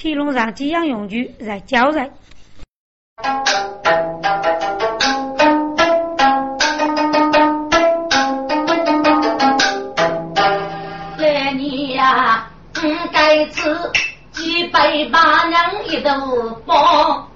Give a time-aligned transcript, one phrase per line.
[0.00, 2.08] 铁路上几样用具在交代。
[11.18, 12.46] 来年呀，
[12.80, 13.76] 嗯，该吃
[14.30, 17.28] 几百八两一头包，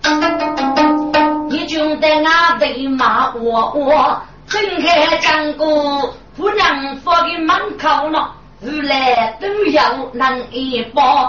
[1.50, 9.82] 你就得俺对骂我我，睁开讲过不让放的门口了，日来都要
[10.12, 11.28] 能一包。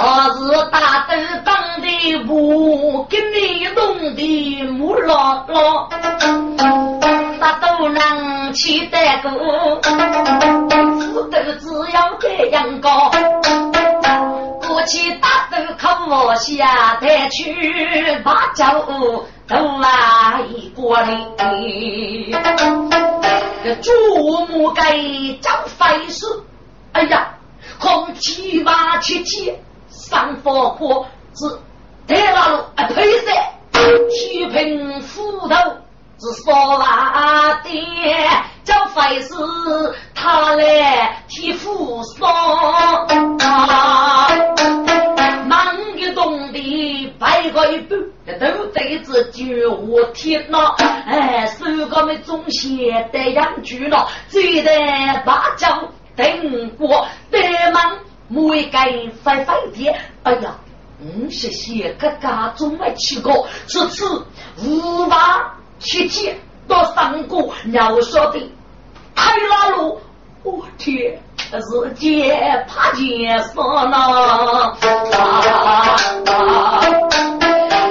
[0.00, 5.88] 我是大豆帮的布，给你弄的木老老，
[7.40, 9.80] 大豆能起得过，
[11.00, 13.10] 斧头只要这样高。
[14.68, 18.64] 过去大豆靠我下台去，把酒
[19.48, 20.44] 都来
[20.76, 21.08] 过来。
[23.64, 23.90] 这祖
[24.46, 24.96] 母该
[25.42, 26.24] 找费事，
[26.92, 27.34] 哎呀，
[27.80, 29.58] 空气哇切切。
[29.98, 31.58] 上火火是
[32.06, 33.30] 太老路啊，配色
[34.08, 35.56] 七瓶斧头
[36.20, 37.68] 是烧瓦的，
[38.64, 39.34] 叫费事
[40.14, 42.26] 他来替扶烧
[43.44, 44.28] 啊，
[45.46, 47.98] 忙一动的白个一半，
[48.38, 54.70] 都对着就我天呐，哎，手高没中线得养猪了，最得
[55.26, 57.38] 把脚等过得
[57.72, 57.98] 忙。
[58.28, 58.78] 每个
[59.22, 60.58] 翻翻的，哎呀，
[61.00, 64.04] 五十些个家中没去过，这次
[64.62, 65.18] 五万
[65.78, 67.36] 七千到三个，
[67.72, 68.52] 要说的
[69.14, 69.98] 太拉路，
[70.42, 74.76] 我天，是见怕见死了，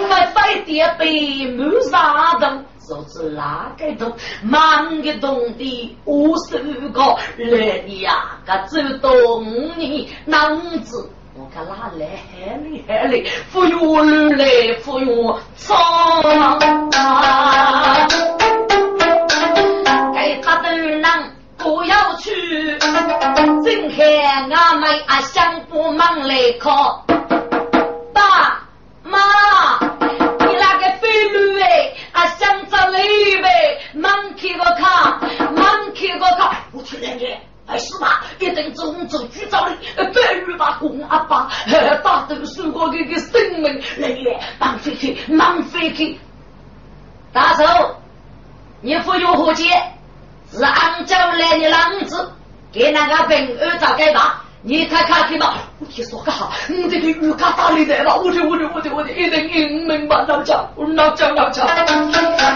[0.08, 2.63] 翻翻的被满杀的。
[2.88, 6.57] 手指哪个洞，忙个洞的无数
[6.93, 9.43] 个来呀，个走动
[9.77, 14.45] 你男子，我个哪来海里海里，不用来
[14.85, 15.75] 不用操，
[20.15, 21.04] 该他的人
[21.58, 27.05] 不要去，睁开俺们啊想不忙来考，
[28.14, 28.61] 爸
[29.04, 29.86] 妈。
[34.47, 35.19] 开个卡，
[35.55, 41.49] 忙开个卡，我去来年，还是嘛，一等中走去找你，白玉把公阿爸，
[42.03, 46.19] 大都是我这个生命来年，忙飞去，忙飞去。
[47.33, 47.65] 大手，
[48.81, 49.65] 你不用和解，
[50.52, 52.31] 是俺家来的郎子，
[52.71, 54.43] 给那个兵儿找该吧。
[54.63, 60.59] 你看看去嘛，我听说个哈，你这个鱼嘎打里来了，我的我的我的我的，一定英明吧老家，
[60.95, 61.63] 老家老家，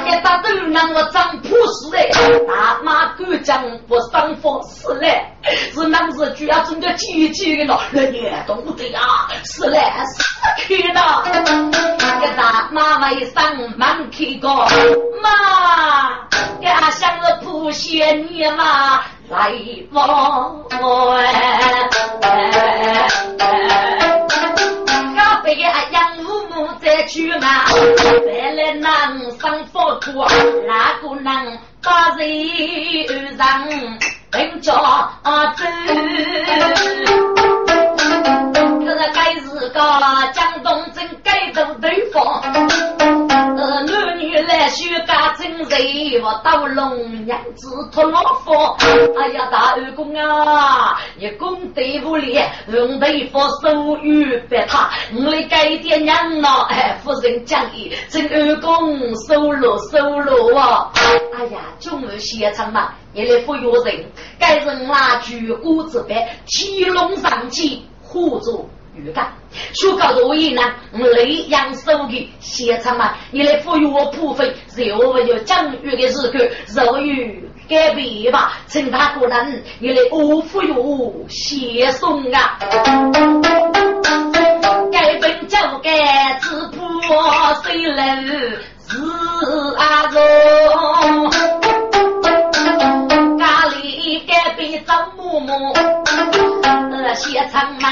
[0.07, 2.12] 一打都让我长朴实嘞，
[2.47, 5.23] 大马狗讲不上风是嘞，
[5.73, 9.00] 是男子主要种的积极的咯，人也懂得呀，
[9.45, 10.23] 是嘞，是
[10.68, 11.00] 开的，
[12.25, 14.50] 一大马为上门开个，
[15.22, 15.29] 妈，
[16.62, 19.01] 呀想着不谢你嘛。
[19.31, 19.50] 来
[19.92, 20.62] 往
[21.14, 21.88] 哎，
[25.18, 27.47] 俺别养母母在去嘛，
[28.25, 30.12] 再来能上佛土，
[30.68, 33.66] 哪个能把人让
[34.34, 34.74] 人家走？
[38.84, 39.80] 这个该是个
[40.34, 42.42] 江东镇该头对方。
[44.72, 48.54] 男女来学干真人，我刀龙娘子托老夫。
[49.20, 56.68] 哎呀，大二公啊，你功德无量，用对方手语别他，我来改点娘了。
[56.70, 60.90] 哎，夫人讲义，真二公收入收入啊！
[61.36, 64.06] 哎呀，中午现场嘛，你来服药人，
[64.40, 68.70] 该人拿举锅子板，提笼上去护住。
[68.96, 69.31] 鱼干，
[69.74, 82.59] 说告诉我呢，我雷阳收的现场嘛，你来赋予我部分，然后我就将鱼的日干，肉鱼改变吧，请他个人，你来我赋予我谢送啊，
[84.92, 86.83] 该本就该自破
[87.63, 88.25] 谁人
[88.88, 88.98] 是
[89.77, 91.31] 阿荣，
[93.39, 95.74] 家里该变张嬷嬷，
[97.16, 97.88] 现场嘛。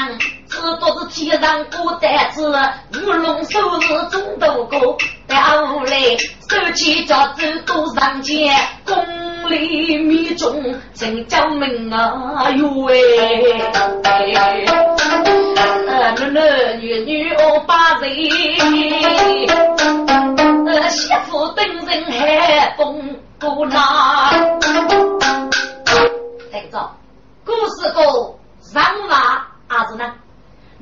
[0.60, 2.52] 是都是天上过单子，
[2.92, 6.16] 鱼龙收拾中都过，到后来
[6.48, 8.52] 手起脚走都上街，
[8.84, 8.94] 宫
[9.48, 13.58] 里密中真叫门啊哟喂！
[15.86, 18.10] 男男女女哦把人，
[20.90, 24.30] 媳妇等人还风过那。
[26.50, 26.90] 听着，
[27.44, 30.12] 故事过上马儿子呢？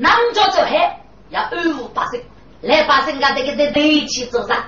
[0.01, 2.23] 南家走海要安抚百姓，
[2.63, 4.67] 来百姓家这个在对起做啥，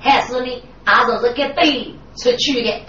[0.00, 2.80] 还是呢，还是是给对出去的。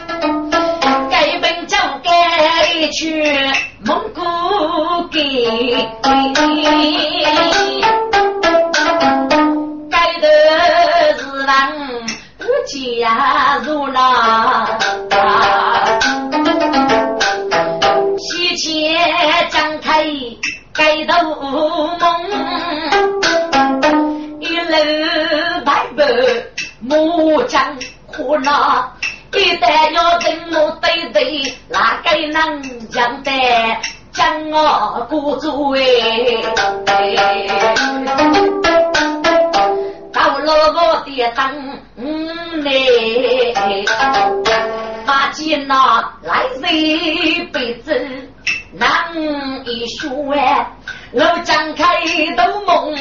[1.09, 3.35] 该本就该去
[3.85, 4.21] 蒙古
[5.11, 5.89] 给，
[9.89, 10.27] 该的
[11.17, 11.73] 是让
[12.38, 14.79] 不加入了。
[18.17, 18.95] 西前
[19.49, 19.61] 张开
[20.73, 21.35] 盖头
[22.00, 22.00] 梦，
[24.39, 24.73] 一路
[25.65, 26.06] 白白
[26.79, 27.77] 木匠
[28.07, 28.94] 苦恼。
[29.33, 33.31] 一旦要怎么对对，哪个能讲得
[34.12, 35.81] 将我孤注哎？
[40.12, 41.79] 到了我的灯
[42.62, 43.53] 内，
[45.06, 48.29] 把钱拿来一辈子
[48.81, 49.13] 难
[49.63, 50.74] 一说哎，
[51.12, 52.01] 我张开
[52.36, 52.98] 斗梦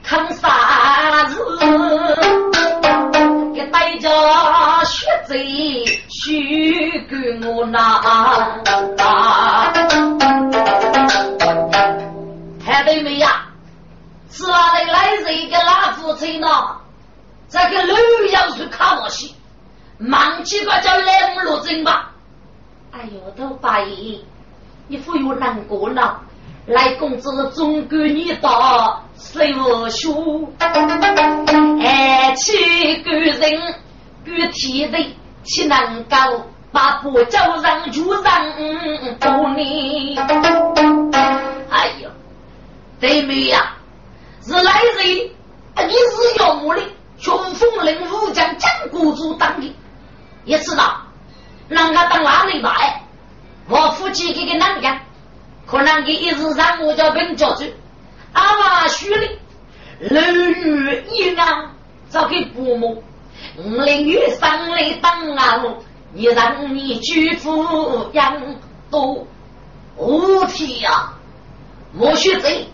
[0.00, 1.34] 看啥子？
[3.72, 4.08] 带着
[4.84, 8.00] 血贼许给我拿，
[12.64, 13.46] 看到没呀？
[14.30, 16.46] 是哪里来人一个老夫妻呢？
[17.48, 17.96] 这个路
[18.32, 19.34] 要是看我去，
[19.98, 22.12] 忙起个叫来木罗针吧。
[22.92, 23.84] 哎呦，都白，
[24.88, 26.20] 你不用难过了。
[26.66, 30.50] 来公子总管你到谁无书？
[30.58, 33.74] 爱妻个人
[34.24, 34.98] 具体的，
[35.42, 36.16] 岂能够
[36.72, 38.50] 把不叫人就让
[39.20, 40.16] 过你？
[41.68, 42.08] 哎呦，
[42.98, 43.74] 对妹呀，
[44.40, 45.30] 是来人，
[45.86, 46.80] 你是要我的
[47.18, 49.76] 雄风领武将江国主当的，
[50.46, 50.96] 也知道，
[51.68, 53.03] 让他当哪里来？
[53.68, 55.00] 我夫妻这个男人。
[55.66, 57.64] 可能给一日上我叫本教主，
[58.34, 59.16] 阿妈许的
[60.10, 61.70] 楼宇一安，
[62.10, 63.02] 找给父母，
[63.56, 65.64] 五陵月上来当啊，
[66.12, 68.36] 你让你居富养
[68.90, 69.26] 多，
[69.96, 71.14] 无天呀！
[71.94, 72.68] 莫学贼，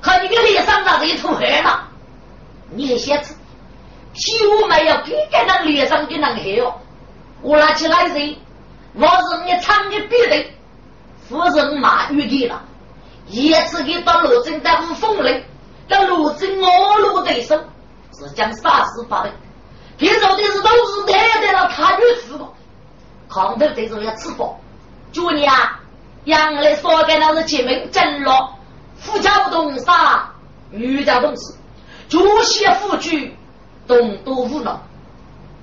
[0.00, 1.88] 看你个脸上那一头黑了，
[2.70, 3.34] 你还写字，
[4.14, 6.72] 屁股没有给给那脸上的那黑哦，
[7.42, 8.34] 我拿起来人，
[8.94, 10.50] 我是你唱的别的。
[11.28, 12.62] 夫人马遇见了，
[13.28, 15.42] 一次给到罗真的五凤岭，
[15.88, 17.58] 到罗真我罗对手
[18.12, 19.30] 是将杀死发的，
[19.96, 22.44] 听说的是都是带带了他女死的，
[23.30, 24.60] 扛头这种要吃饱，
[25.10, 25.80] 就你啊，
[26.24, 28.54] 杨来说给那是姐妹真了，
[28.96, 30.30] 夫家不动杀，
[30.70, 31.56] 女家动死，
[32.10, 33.30] 主席夫婿
[33.86, 34.82] 动多无脑，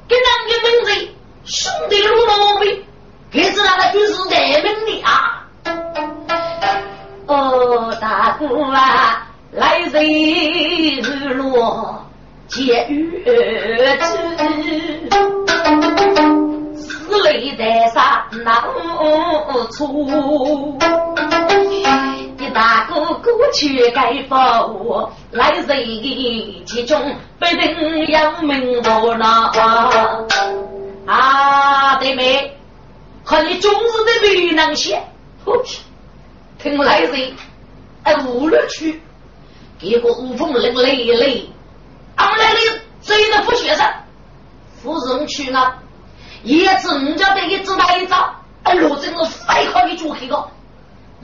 [0.08, 1.14] 跟那个名字
[1.46, 2.84] 兄弟如老辈，
[3.32, 5.46] 可是那个就是带命的啊。
[7.28, 12.06] 哦，大哥啊，来日落
[12.48, 15.10] 结月枝，
[16.76, 18.64] 死泪在上难
[19.72, 20.78] 出。
[22.38, 25.62] 你大哥过去该保我，来日
[26.66, 29.52] 其中必定要命我呐！
[31.06, 32.58] 啊，弟妹，
[33.26, 35.02] 看你终日的没能写，
[35.46, 35.82] 我去。
[36.58, 37.34] 听来人，
[38.04, 39.02] 哎，无了去，
[39.80, 41.50] 结果五凤人累累，
[42.16, 42.60] 俺们来的
[43.02, 43.86] 谁都不学生，
[44.82, 45.78] 芙蓉去了，
[46.44, 50.50] 也是人家得一只那一招，哎，罗真是飞快的做黑个，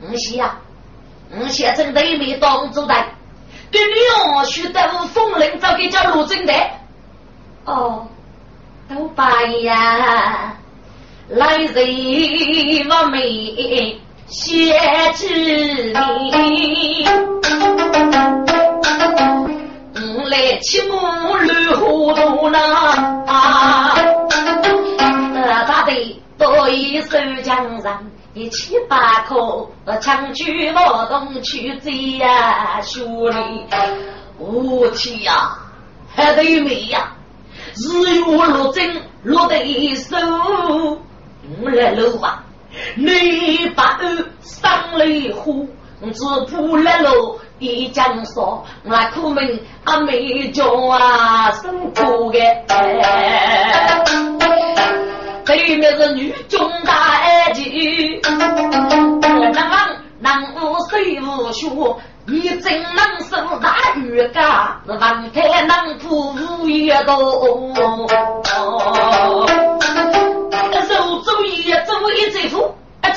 [0.01, 0.57] 唔是呀，
[1.31, 2.95] 唔是真的没当主的，
[3.71, 6.53] 对女儿学得五凤人，早给叫罗真的，
[7.65, 8.07] 哦，
[8.87, 10.55] 都白呀，
[11.29, 13.99] 来人我没。
[14.27, 14.73] 写
[15.13, 15.93] 知你，
[19.93, 22.59] 我来起木绿糊涂呢
[23.27, 23.95] 啊！
[25.67, 27.09] 大队多一手
[27.43, 28.03] 江上，
[28.33, 29.69] 一七八颗
[30.01, 33.75] 枪举我东去追呀，兄弟！
[34.39, 35.55] 我天呀，
[36.15, 37.13] 还得没呀？
[37.75, 40.17] 日月落针落得手，
[41.61, 42.43] 我来搂吧。
[42.95, 44.05] 你把我
[44.41, 45.65] 上了火，
[46.11, 52.39] 只怕来楼一江烧，那苦命阿妹叫啊辛苦的。
[55.45, 61.69] 对面是女中大爱情，男方男无水无学，
[62.25, 67.15] 你真能受大雨干，是王太能破无一多。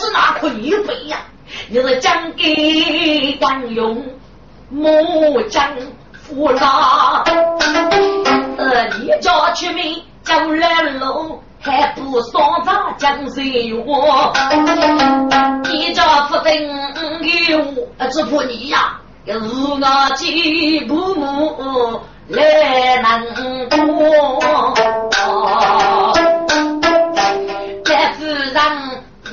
[0.08, 0.50] 副，还只拿亏
[0.86, 1.18] 本呀！
[1.68, 4.04] 你是讲给杨勇，
[4.70, 5.64] 木匠
[6.12, 7.24] 夫郎，
[9.00, 14.32] 你家出名叫来路，还不双长江水我，
[15.70, 16.52] 你家不等
[17.48, 17.60] 有，
[18.10, 19.78] 只怕你呀，是我
[20.16, 23.24] 继母来难
[23.70, 24.74] 过，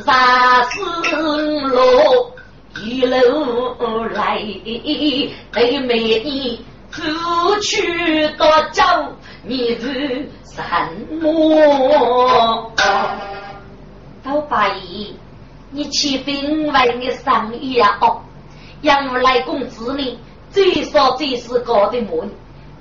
[0.06, 0.80] 杀死
[1.68, 2.32] 路。
[2.84, 4.38] 一路来，
[5.52, 6.60] 对美女
[6.92, 7.02] 夫
[7.62, 8.84] 去多久？
[9.44, 10.62] 你是什
[11.22, 12.72] 么？
[14.24, 15.16] 老八姨，
[15.72, 17.98] 你去分为你生意啊？
[18.02, 18.22] 哦，
[18.82, 20.20] 杨无来公子呢？
[20.52, 22.30] 最少最是高的门，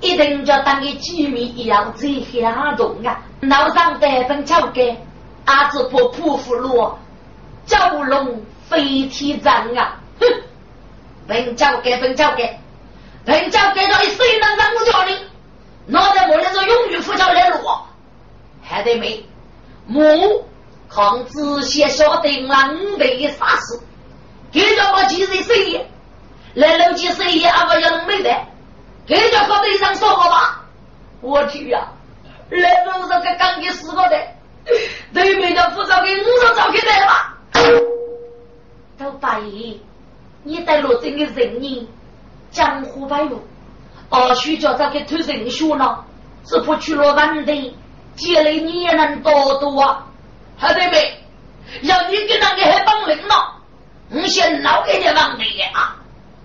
[0.01, 3.21] 一定要当个居民一样最响动啊！
[3.41, 4.97] 脑上百分交给
[5.45, 6.91] 阿子婆婆夫路，
[7.67, 8.43] 蛟龙。
[8.67, 9.99] 飞天斩啊！
[10.19, 10.25] 哼，
[11.27, 12.59] 本交给本交给，
[13.23, 15.19] 本交给到你谁能让我叫你？
[15.85, 17.59] 脑袋莫来说永远不叫来路，
[18.63, 19.23] 还得没
[19.85, 20.43] 母
[20.89, 23.83] 抗子先晓得狼的杀死，
[24.51, 25.87] 给叫我几岁谁也
[26.55, 28.35] 来楼几岁也阿不要没得，
[29.05, 30.65] 给叫靠对上说好吧？
[31.21, 31.87] 我去呀，
[32.49, 34.19] 来楼上个刚给死过的，
[35.13, 37.33] 对面的不找给五十找给来吧。
[38.97, 39.77] 都八爷，
[40.43, 41.87] 你带罗真的人呢
[42.51, 43.41] 江湖百路，
[44.09, 46.05] 二叔叫他给偷人血了，
[46.45, 47.75] 是不去了万的，
[48.15, 50.07] 借来你也能多多啊？
[50.57, 51.21] 好的没？
[51.81, 53.55] 要你给那个还帮人了，
[54.09, 55.43] 你先老给你王的
[55.73, 55.97] 啊！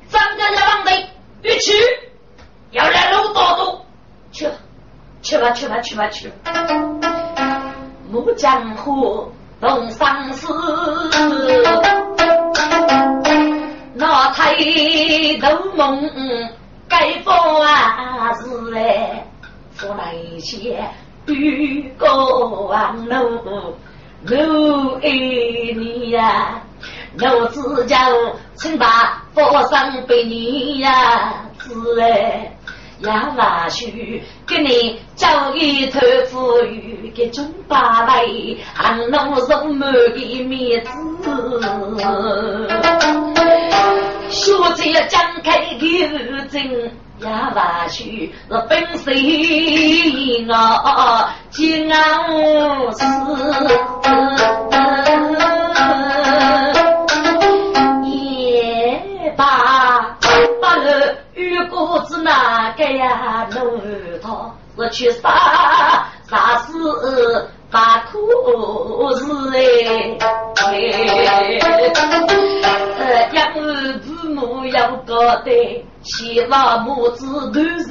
[0.08, 0.90] 张家家王的，
[1.40, 1.72] 别去，
[2.72, 3.86] 要来路多多，
[4.32, 4.48] 去，
[5.22, 6.32] 去吧去吧去吧去。
[8.10, 10.48] 木江湖东上寺。
[13.94, 14.54] 那抬
[15.40, 16.10] 头梦，
[16.88, 17.12] 该
[17.62, 19.24] 啊是来，
[19.76, 20.82] 说那些
[21.26, 22.08] 雨光
[23.06, 23.76] 路，
[24.24, 26.62] 路爱你呀，
[27.20, 27.96] 我只叫
[28.54, 32.56] 请把佛上给你呀，是来。
[33.02, 38.24] 呀，或许给你交一头富裕的中八百，
[38.74, 40.88] 还能容满的面子。
[44.28, 46.90] 小姐张开眼睛，
[47.22, 49.16] 呀，或许是本色我
[50.36, 51.28] 骄傲
[51.58, 51.88] 也
[61.86, 63.46] 果子哪个呀？
[63.50, 63.80] 路
[64.22, 68.18] 头是去杀杀死把苦
[69.16, 70.18] 事哎！
[72.98, 77.88] 呃，养儿子母要搞得希望母子都是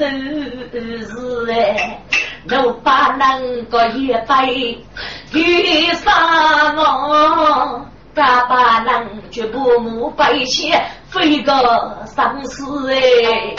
[1.06, 2.02] 是哎，
[2.52, 4.84] 我把那个一辈
[5.32, 7.86] 给啥我？
[8.20, 10.74] 大把人绝不母百姓
[11.08, 13.56] 非个丧死哎，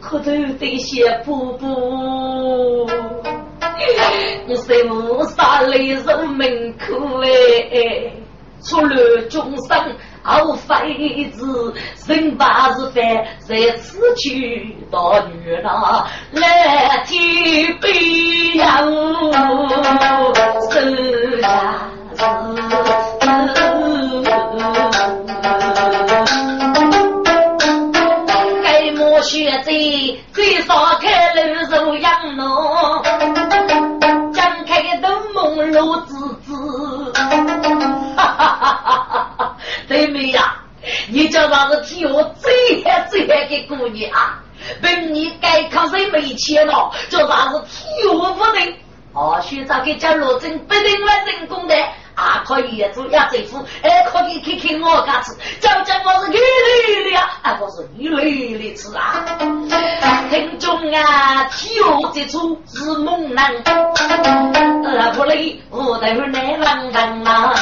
[0.00, 0.30] 可头
[0.60, 2.86] 得些婆婆，
[4.48, 8.12] 我是无杀泪人命苦哎，
[8.62, 9.76] 出了众生
[10.22, 11.74] 好妃子，
[12.06, 13.04] 人把是犯
[13.40, 18.84] 在此去到女郎来提杯呀，
[20.70, 21.88] 是 呀
[39.88, 40.06] 妹！
[40.06, 40.56] 妹呀，
[41.08, 44.42] 你叫啥子替我最爱最爱的姑娘啊？
[44.82, 46.90] 问你该看谁没钱了？
[47.08, 48.74] 叫啥子替我不能？
[49.12, 51.74] 哦，学长给家罗真不定完成功的。
[52.16, 59.22] 啊，可以做鸭嘴夫，还可以看看我家子，讲讲我是一类的啊，我是一类的吃啊。
[60.30, 61.82] 听众啊，体育
[62.14, 63.54] 这出是猛男，
[64.84, 67.54] 呃不累，我都来浪荡啊。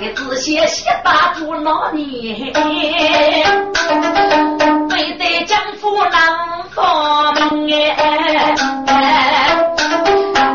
[0.00, 2.54] 给仔细细打住那年，
[4.88, 6.12] 非得将夫难
[6.72, 7.34] 放
[7.68, 8.54] 哎。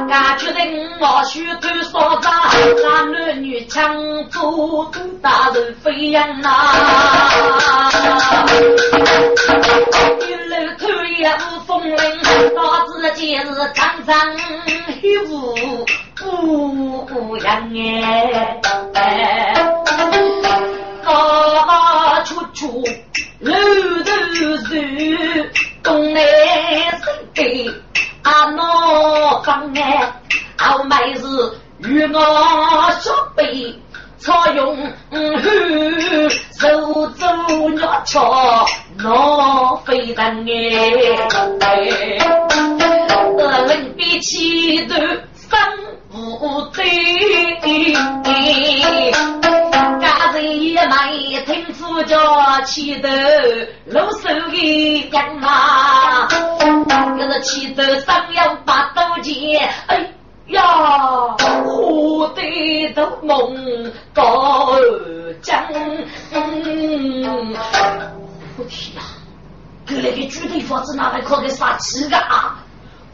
[0.09, 2.33] 俺决定我许多所长，
[2.81, 3.93] 那男女抢
[4.29, 4.89] 走
[5.22, 6.50] 大人飞扬呐！
[10.22, 11.98] 一路头也无风铃，
[12.55, 13.43] 到子今日
[13.75, 14.15] 张张
[15.01, 18.62] 一无不扬哎！
[21.03, 22.81] 啊，出去处
[23.41, 23.51] 楼
[24.05, 24.10] 头
[24.63, 24.72] 树，
[25.83, 27.69] 东南西北
[28.24, 30.22] 啊闹方案，
[30.58, 31.27] 后妹是
[31.80, 32.20] 与我
[33.00, 33.80] 小辈。
[34.20, 34.77] 草用
[36.58, 38.65] 手足鸟巧，
[38.98, 40.48] 闹飞人
[41.60, 41.68] 哎！
[43.38, 45.60] 二人比起头生
[46.13, 46.82] 无对，
[52.03, 53.07] 叫起头
[53.86, 60.10] 露手的人嘛，可是起头上要把刀剑哎。
[60.48, 60.62] 呀，
[61.65, 64.75] 我的都梦高
[65.41, 65.63] 将，
[68.57, 69.01] 我天呀！
[69.86, 72.60] 给那个猪头房子拿来可给杀气个啊！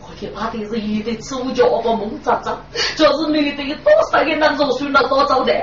[0.02, 2.58] 我天，怕的是一对猪脚个蒙扎扎，
[2.98, 5.54] 就是女的多少个男人睡了多早的，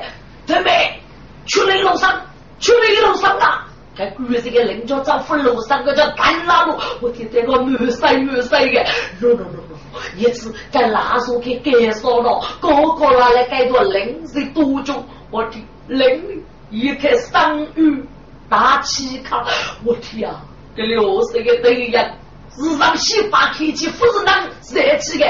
[0.46, 1.02] 准备
[1.46, 2.20] 去雷路上，
[2.58, 3.66] 去雷路上啊！
[3.96, 8.84] 在古这个人家找福路上个叫干拉路，我天，这个满山满山的，
[9.20, 10.00] 咯咯咯。
[10.16, 18.04] 一次在拉手给改烧了，个个拿来改做零食多种，我的零一开生鱼
[18.50, 19.46] 大气卡，
[19.82, 20.42] 我天啊，
[20.76, 22.16] 这六十个对呀，
[22.58, 24.34] 日上洗发天气不是能
[24.74, 25.26] 热气的。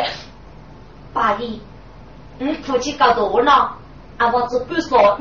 [1.13, 1.61] 八姨，
[2.41, 3.77] 你夫妻搞多了，
[4.19, 5.21] 啊，我只不说，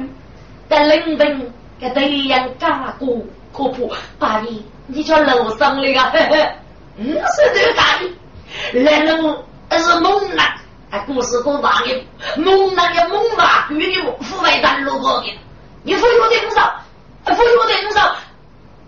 [0.68, 3.18] 在冷冰给对样加过
[3.52, 3.92] 可不？
[4.18, 6.52] 八姨，你叫楼上那个，嘿嘿，
[7.00, 7.14] 五十
[7.54, 8.82] 多大的。
[8.82, 9.36] 来人，
[9.70, 10.56] 那是猛男，
[10.90, 12.06] 还故事过大的
[12.38, 15.38] 猛男也猛嘛，与你父辈单路过的，
[15.84, 16.82] 你父有多少？
[17.26, 18.16] 父有多少？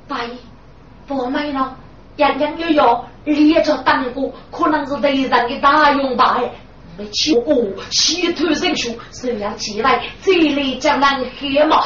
[0.08, 0.30] 大爷，
[1.08, 1.76] 不买了，
[2.16, 6.40] 人人有药，列着当过，可能是敌人的大用吧？
[6.98, 7.56] 没吃过，
[7.92, 11.84] 气头生出，手要起来，这里江南黑嘛？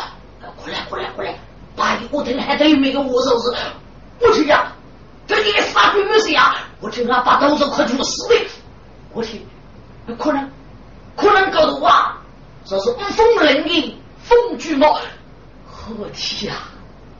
[0.57, 1.35] 过来，过来，过来！
[1.75, 3.55] 大爷，我听还等于没有我收拾？
[4.19, 4.71] 不去呀，
[5.27, 6.55] 这你杀鬼没事呀？
[6.79, 8.35] 我听他把刀子快住死的，
[9.13, 9.45] 我听，
[10.17, 10.49] 可能
[11.15, 12.17] 可能搞的话，
[12.65, 14.99] 说是风冷的风巨猫，
[15.97, 16.59] 我天呀！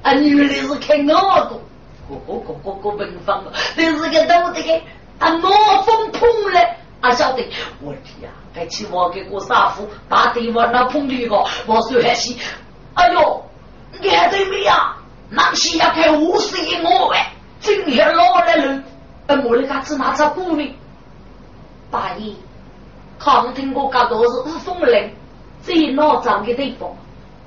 [0.04, 1.14] 啊，女的是看我
[1.50, 1.60] 的，
[2.08, 4.82] 我我我我我文房的，这是个都这个
[5.20, 5.50] 啊，闹
[5.84, 6.60] 风碰了，
[7.00, 7.48] 啊晓得，
[7.82, 8.30] 我天呀！
[8.54, 11.36] 该起我给我杀夫，把对方那碰的个，
[11.68, 12.38] 我说还行，
[12.94, 13.44] 哎呦，
[14.02, 14.96] 你还对没呀？
[15.30, 18.84] 那些要开五十一我哎，今天老来了。
[19.46, 20.76] 我的家子拿着鼓呢？
[21.90, 22.36] 大爷，
[23.18, 25.14] 常听过讲都是五风铃，
[25.62, 26.90] 最闹脏的地方，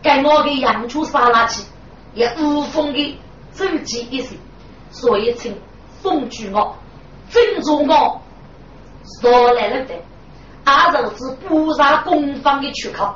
[0.03, 1.63] 该我的洋葱沙拉去，
[2.15, 3.19] 也无风的
[3.53, 4.37] 走起一些，
[4.91, 5.61] 所以请
[6.03, 6.75] 风举我，
[7.29, 8.23] 尊重我，
[9.21, 9.95] 说来了的，
[10.65, 13.15] 阿都是不上公方的出口，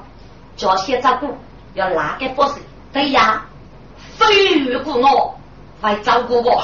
[0.57, 1.29] 叫些照顾
[1.79, 2.55] 要哪个博士？
[2.93, 3.47] 对呀，
[4.17, 5.39] 非遇过我，
[5.81, 6.63] 来照顾我，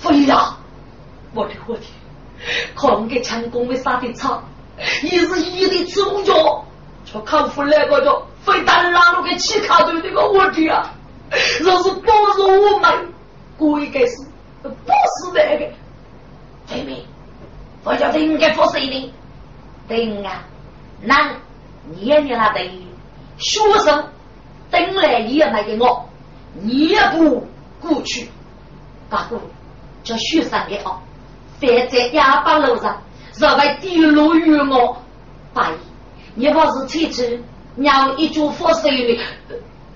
[0.00, 0.56] 非呀。
[1.32, 1.82] 我的我的，
[2.76, 4.40] 看给成功的杀的差，
[5.02, 6.64] 一是一的主角，
[7.04, 10.94] 却靠服那个叫非但拉路给起卡队那个我的啊！
[11.60, 13.12] 若是不是我们，
[13.58, 14.16] 估应该是
[14.62, 15.72] 不是那个？
[16.72, 17.04] 妹妹，
[17.82, 19.12] 我叫他应该服谁呢？
[19.88, 20.44] 对啊，
[21.02, 21.32] 那
[21.96, 22.70] 年年那对
[23.38, 24.08] 学生
[24.74, 26.08] 等来你也没给我，
[26.54, 27.46] 你也不
[27.80, 28.28] 过去，
[29.08, 29.40] 大哥
[30.02, 30.98] 叫学生给哦。
[31.60, 33.00] 站在哑巴路上，
[33.36, 35.00] 若为低路于我，
[35.54, 35.76] 大爷，
[36.34, 37.40] 你不是车子
[37.76, 39.20] 让一句佛手的，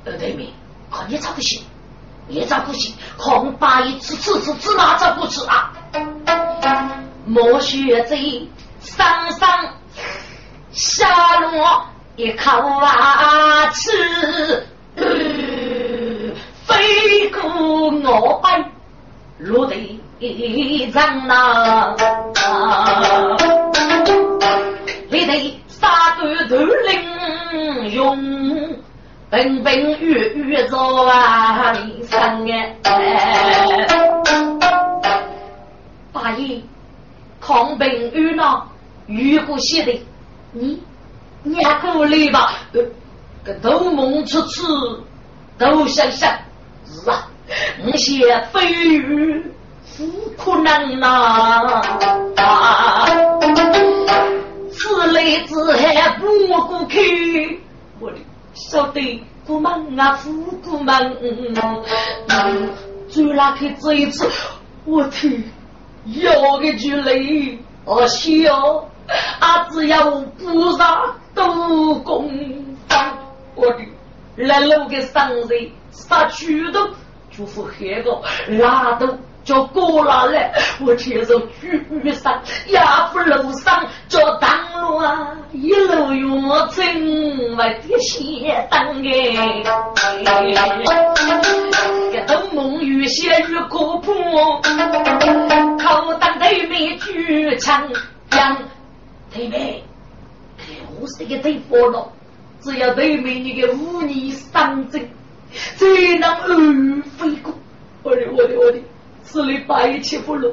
[0.04, 0.50] 呃，对面，
[0.92, 1.60] 看你咋不行，
[2.28, 2.94] 你咋不行？
[3.18, 5.72] 看八爷吃吃吃吃哪咋不吃啊？
[7.26, 8.16] 莫学在
[8.80, 9.74] 上上
[10.70, 11.84] 下落
[12.18, 14.66] 一口啊吃，
[16.66, 17.48] 飞过
[17.90, 18.48] 我背
[19.38, 20.00] 落地。
[20.18, 21.94] 一场呐，
[25.08, 28.16] 你得杀断头领用，
[29.30, 31.72] 兵兵月月做啊
[32.10, 32.74] 生哎。
[36.12, 36.60] 大爷，
[37.40, 38.64] 抗兵遇呢，
[39.06, 40.04] 遇过些的，
[40.50, 40.82] 你
[41.48, 42.52] 你还过来吧？
[43.44, 44.66] 个都梦出出，
[45.56, 46.30] 都想想，
[46.86, 47.28] 是啊，
[47.84, 49.52] 那些飞鱼。
[49.96, 50.06] 不
[50.36, 51.82] 可能呐！
[52.36, 53.04] 啊
[54.70, 57.60] 此来之海不过去，
[57.98, 58.18] 我的
[58.54, 61.00] 晓得不忙啊，不过忙。
[63.08, 64.30] 就那去这一次，
[64.84, 65.42] 我天，
[66.04, 68.88] 要个距离，我笑，
[69.40, 72.30] 啊，只要菩萨都公
[72.88, 73.12] 方，
[73.54, 73.78] 我的
[74.36, 76.88] 来路个生人杀猪都。
[77.30, 79.06] 就是黑个拉都
[79.44, 80.52] 叫过来，
[80.84, 82.80] 我天上雨伞也
[83.12, 86.28] 不路上叫当路啊，一路远
[86.72, 89.62] 程外的先当哎，
[92.10, 94.60] 这东梦雨些雨过坡，
[95.78, 97.88] 靠当对面举枪
[98.30, 98.56] 将
[99.32, 99.82] 对妹。
[101.00, 102.10] 我是一个对佛了，
[102.60, 105.08] 只要对妹你个五年三针，
[105.76, 105.86] 才
[106.18, 107.52] 能二飞过。
[108.02, 108.80] 我的我的我的，
[109.24, 110.52] 是你白切不了。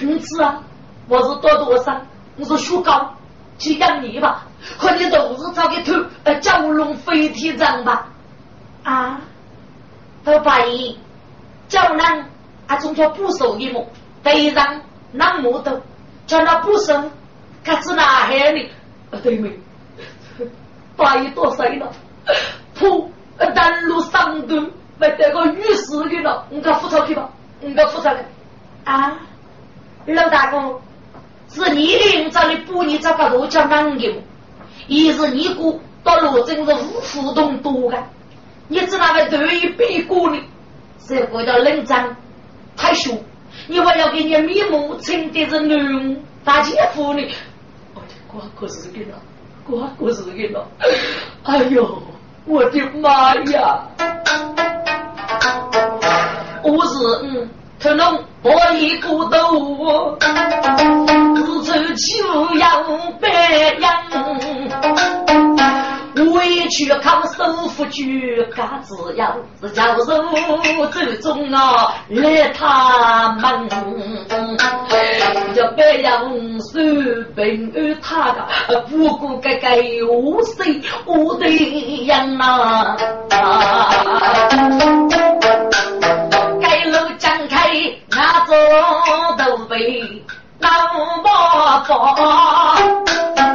[0.00, 0.62] 你知啊，
[1.08, 2.00] 我是多多少？
[2.38, 3.14] 我是雪糕，
[3.58, 4.46] 几两泥吧？
[4.78, 5.92] 和你都是找个头，
[6.24, 8.08] 呃，蛟龙飞天掌吧？
[8.84, 9.20] 啊，
[10.24, 10.96] 都白衣，
[11.68, 12.24] 叫人
[12.66, 13.86] 啊，总叫不收一么？
[14.22, 14.80] 对上
[15.10, 15.80] 那么多，
[16.26, 16.94] 叫他不收，
[17.64, 18.70] 可是哪海里？
[19.10, 19.50] 啊，对没？
[20.96, 21.90] 八一多岁了，
[22.74, 23.10] 铺
[23.54, 24.56] 单路上头
[24.98, 28.16] 没得个雨丝的了，你给付出去吧，你给付出去
[28.84, 29.18] 啊！
[30.06, 30.80] 老大哥，
[31.48, 34.12] 是你领着的补你这个路叫难牛，
[34.86, 38.02] 一是你姑到罗镇是无互动多的，
[38.68, 40.36] 你只那个对于比过的，
[41.06, 42.16] 是为了冷战
[42.76, 43.18] 太凶，
[43.66, 47.22] 你还要给你面目称的是女大姐夫呢，
[48.34, 49.18] 我可是给了。
[49.64, 50.66] 过过日子了，
[51.44, 52.02] 哎呦，
[52.46, 53.80] 我的妈呀！
[56.64, 57.48] 我是嗯，
[57.80, 60.18] 可能我一个头，
[61.36, 62.68] 日出秋阳
[63.20, 65.41] 白羊。
[66.72, 73.68] 委屈靠手扶举，嘎子要是叫手走中啊来他们，
[75.54, 76.24] 叫白杨
[76.60, 76.80] 手
[77.36, 79.68] 平安他个，不顾个个
[80.08, 81.46] 我谁我的
[82.06, 82.96] 样啊，
[86.58, 87.68] 盖楼展开
[88.08, 88.56] 那座
[89.36, 90.24] 都被
[90.58, 90.70] 老
[91.22, 93.51] 伯伯。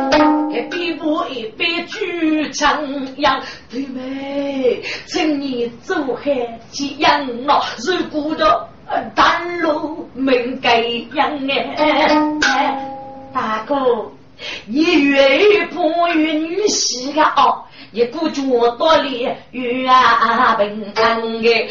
[0.72, 2.84] 一步一杯举长
[3.18, 3.42] 阳，
[3.72, 8.70] 妹妹，请你走海去养我，如果的
[9.16, 10.80] 丹路门该
[11.14, 11.48] 养
[12.42, 12.96] 哎，
[13.34, 13.76] 大哥，
[14.66, 17.64] 你愿不与女婿个哦？
[17.92, 21.68] 你顾着我多里与啊平安的，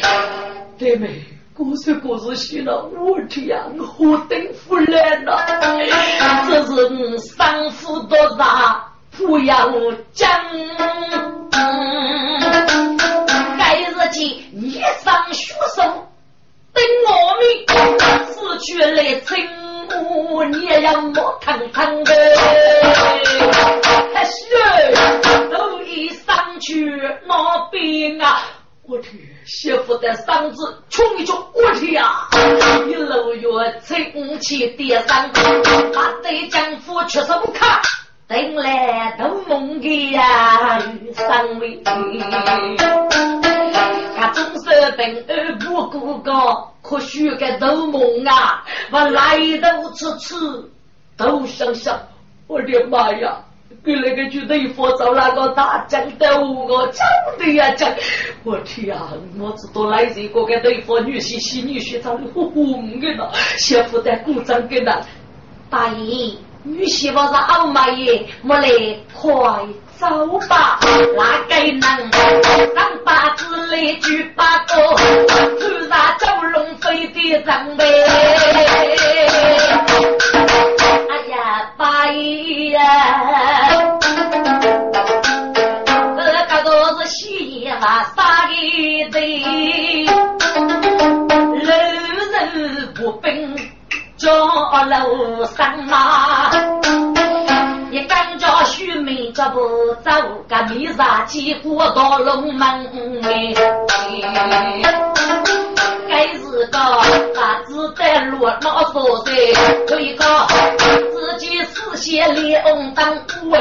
[0.79, 1.09] 妹妹，
[1.57, 3.59] 故事故事写了，我天，
[3.97, 5.43] 我等不来了，
[6.47, 8.93] 这是你伤夫多大？
[9.17, 9.67] 不要
[10.13, 10.29] 讲，
[13.57, 15.81] 该日间一上血手，
[16.73, 17.41] 等我们
[18.27, 19.35] 死去来称
[20.29, 22.13] 我，你也要莫看看的。
[24.13, 24.45] 还是
[25.51, 26.85] 都一上去
[27.25, 28.43] 那边啊！
[28.89, 29.13] 我天，
[29.45, 32.29] 媳妇的嗓子冲一冲，我天呀！
[32.87, 35.29] 一路月撑起叠上，
[35.93, 37.81] 把对丈夫确实不看。
[38.29, 41.95] 等来都梦的呀，遇上为他
[44.31, 46.31] 总是等而不顾个，
[46.81, 48.63] 可许个都梦啊！
[48.91, 50.33] 我来都吃吃，
[51.17, 51.99] 都想想，
[52.47, 53.43] 我的妈呀！
[53.83, 57.05] 给那个军队佛找那个大将的我讲
[57.37, 57.89] 的呀讲，
[58.43, 59.13] 我天啊！
[59.39, 64.99] 我知道来这个个对付女婿媳女婿长得红的了，媳妇在鼓掌给他，
[65.69, 66.37] 大姨。
[66.63, 68.67] 女媳妇是好妈耶，莫来
[69.13, 69.31] 快
[69.97, 70.79] 走吧，
[71.15, 72.11] 哪个能
[72.75, 74.75] 让八字来举八个，
[75.59, 77.85] 突然九龙飞的人呗？
[81.77, 82.79] 八爷呀，
[86.15, 86.21] 这
[86.55, 88.53] 个都是喜爷嘛，杀的
[89.11, 89.19] 对，
[91.63, 91.65] 人
[92.31, 93.55] 人不分。
[94.17, 94.29] 叫
[94.85, 96.49] 楼上嘛，
[97.91, 99.59] 一刚叫徐妹脚步
[100.03, 100.11] 走，
[100.49, 102.67] 个米杀几乎到龙门
[103.23, 103.53] 哎。
[106.07, 106.79] 该是个
[107.35, 109.31] 把子在路老所在，
[109.89, 110.25] 有一个
[111.11, 113.13] 自己事先脸红当
[113.53, 113.59] 哎。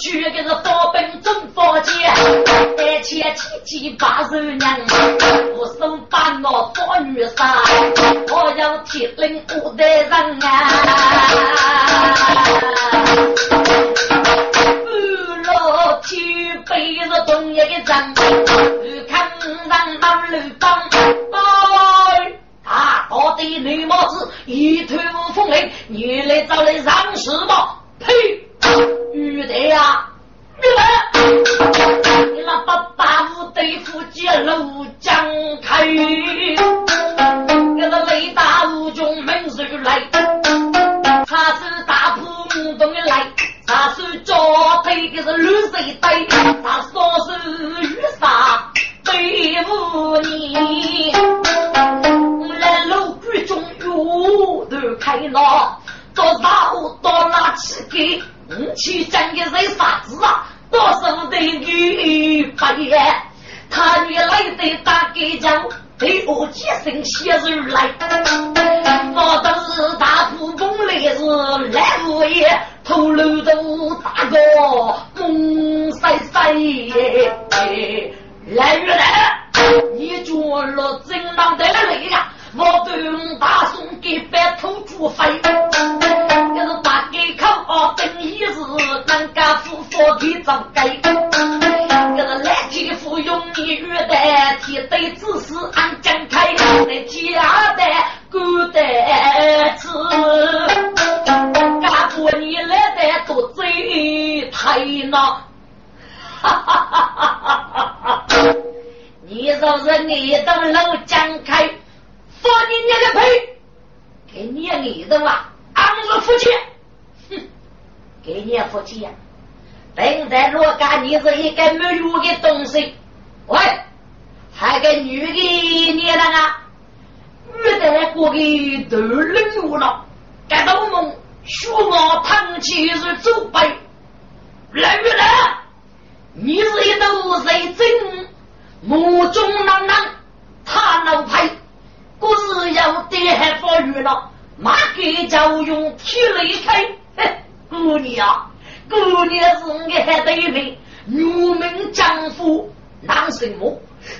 [0.00, 1.92] 去个是宝本中宝剑，
[2.76, 4.78] 三千七七八十娘，
[5.56, 7.60] 我手把我宝女杀，
[8.30, 10.46] 我要铁岭五代人啊！
[16.02, 17.92] 去背着东一个，
[19.08, 19.32] 看，
[19.68, 19.86] 大
[23.62, 24.98] 的帽子一推
[25.34, 27.78] 风铃，你来找来让什么？
[27.98, 28.14] 呸！
[29.14, 30.06] 玉的呀，
[30.60, 35.26] 你那八八五对付几路江
[35.62, 35.86] 开，
[45.80, 46.26] 一杯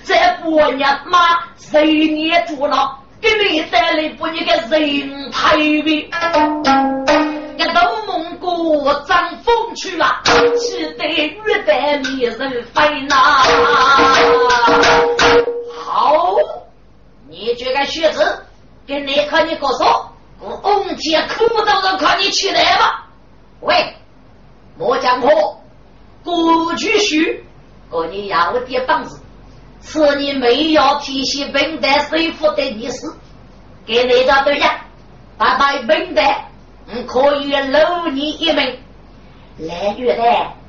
[0.04, 1.18] 这半年马
[1.56, 2.98] 谁捏住了？
[3.20, 6.10] 给你带来不一个人太平。
[7.56, 10.22] 一到蒙古张风去了，
[10.56, 13.16] 气得玉带迷人飞呐。
[15.76, 16.36] 好。
[17.30, 18.44] 你这个学子，
[18.86, 23.06] 跟你看你哥说，我翁天苦都能看你起来吧？
[23.60, 23.94] 喂，
[24.78, 25.28] 莫讲话，
[26.24, 27.44] 过去许，
[27.90, 29.20] 过你要我的棒子，
[29.80, 33.16] 是你没有提起本代师傅的意思，
[33.86, 34.70] 给你个对象，
[35.36, 36.50] 把拜本代，
[36.88, 38.78] 嗯，可以搂你一命。
[39.58, 40.22] 来月的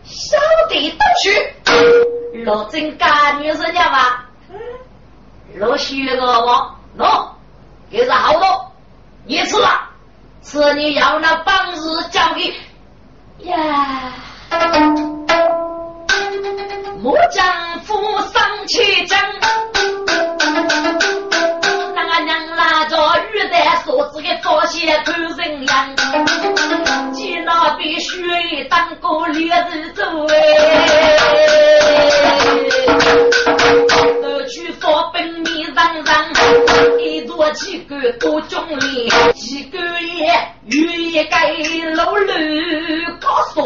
[0.04, 0.38] 小
[0.70, 4.26] 弟都去，罗真干女人家吧。
[5.54, 7.30] 若许个我喏，
[7.92, 8.72] 给是好多，
[9.26, 9.90] 你吃了，
[10.42, 12.54] 吃你要那棒子交给
[13.48, 14.14] 呀。
[17.02, 19.18] 莫将夫丧气将，
[21.96, 22.98] 那个娘拉着
[23.32, 25.96] 玉带锁子给多些看人样，
[27.14, 30.36] 见那必须当个烈日走哎。
[34.50, 40.34] 去说本命人人，一座几个多中力，几个也
[40.66, 41.38] 与一个
[41.96, 43.62] 老驴高速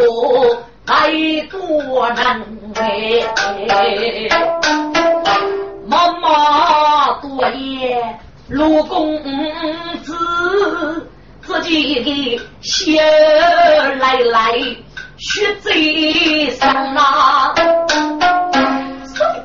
[0.85, 1.11] 太
[1.49, 2.41] 多难
[2.75, 3.23] 哎，
[5.87, 8.19] 妈妈多言
[8.49, 9.17] 陆公
[10.03, 11.09] 子，
[11.41, 14.51] 自己的血来来
[15.17, 17.53] 血最上啊。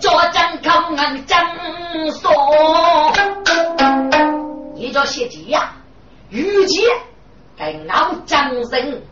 [0.00, 1.40] 叫张康安张
[2.20, 3.12] 说，
[4.74, 5.72] 你叫谢吉呀？
[6.30, 6.82] 玉姐
[7.56, 9.02] 该熬江人，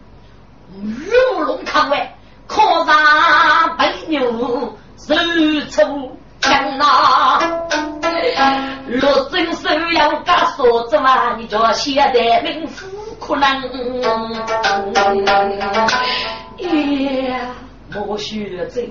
[0.75, 1.11] 玉
[1.45, 2.16] 龙康外，
[11.49, 12.87] 子嘛，你叫现代民夫
[13.21, 13.43] 可能。
[17.27, 17.55] 呀，
[17.95, 18.89] 莫学这。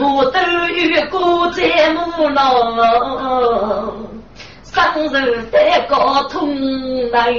[0.00, 3.92] 我都有过在母老，
[4.64, 7.34] 生日在高通来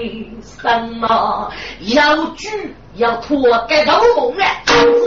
[0.61, 4.45] 生啊，要举要拖该头梦啊，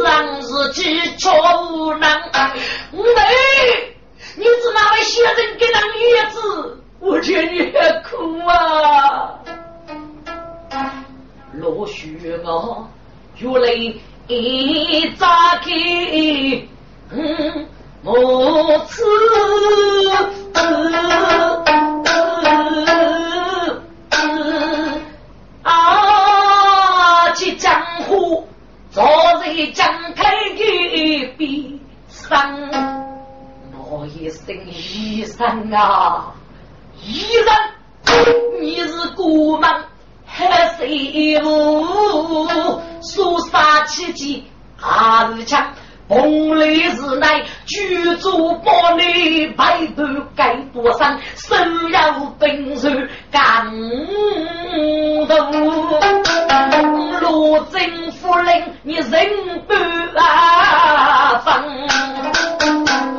[0.02, 1.32] 让日记错
[1.70, 2.10] 无能。
[2.90, 3.00] 妹，
[4.34, 5.98] 你是哪位先生给那女
[6.30, 6.82] 子？
[6.98, 9.38] 我见你很苦啊，
[11.52, 12.88] 落雪啊，
[13.36, 15.70] 月泪一扎开。
[17.10, 17.66] 嗯，
[18.02, 18.12] 母
[18.86, 19.04] 子
[25.62, 28.48] 啊，去江湖
[28.90, 29.04] 坐
[29.40, 31.78] 在江台的边
[32.08, 32.56] 上，
[33.78, 36.34] 我一声医生啊，
[37.06, 37.48] 医生，
[38.60, 39.70] 你是孤门
[40.24, 40.84] 还是
[41.44, 42.80] 无？
[43.00, 44.44] 肃杀奇迹，
[44.76, 45.72] 还是强？
[46.08, 50.02] 红雷是乃举女主玻璃白头
[50.34, 53.70] 盖多上，手有兵刃干
[55.28, 55.36] 头。
[57.20, 59.28] 罗真夫人，你人？
[59.68, 59.74] 不
[60.18, 61.52] 啊分，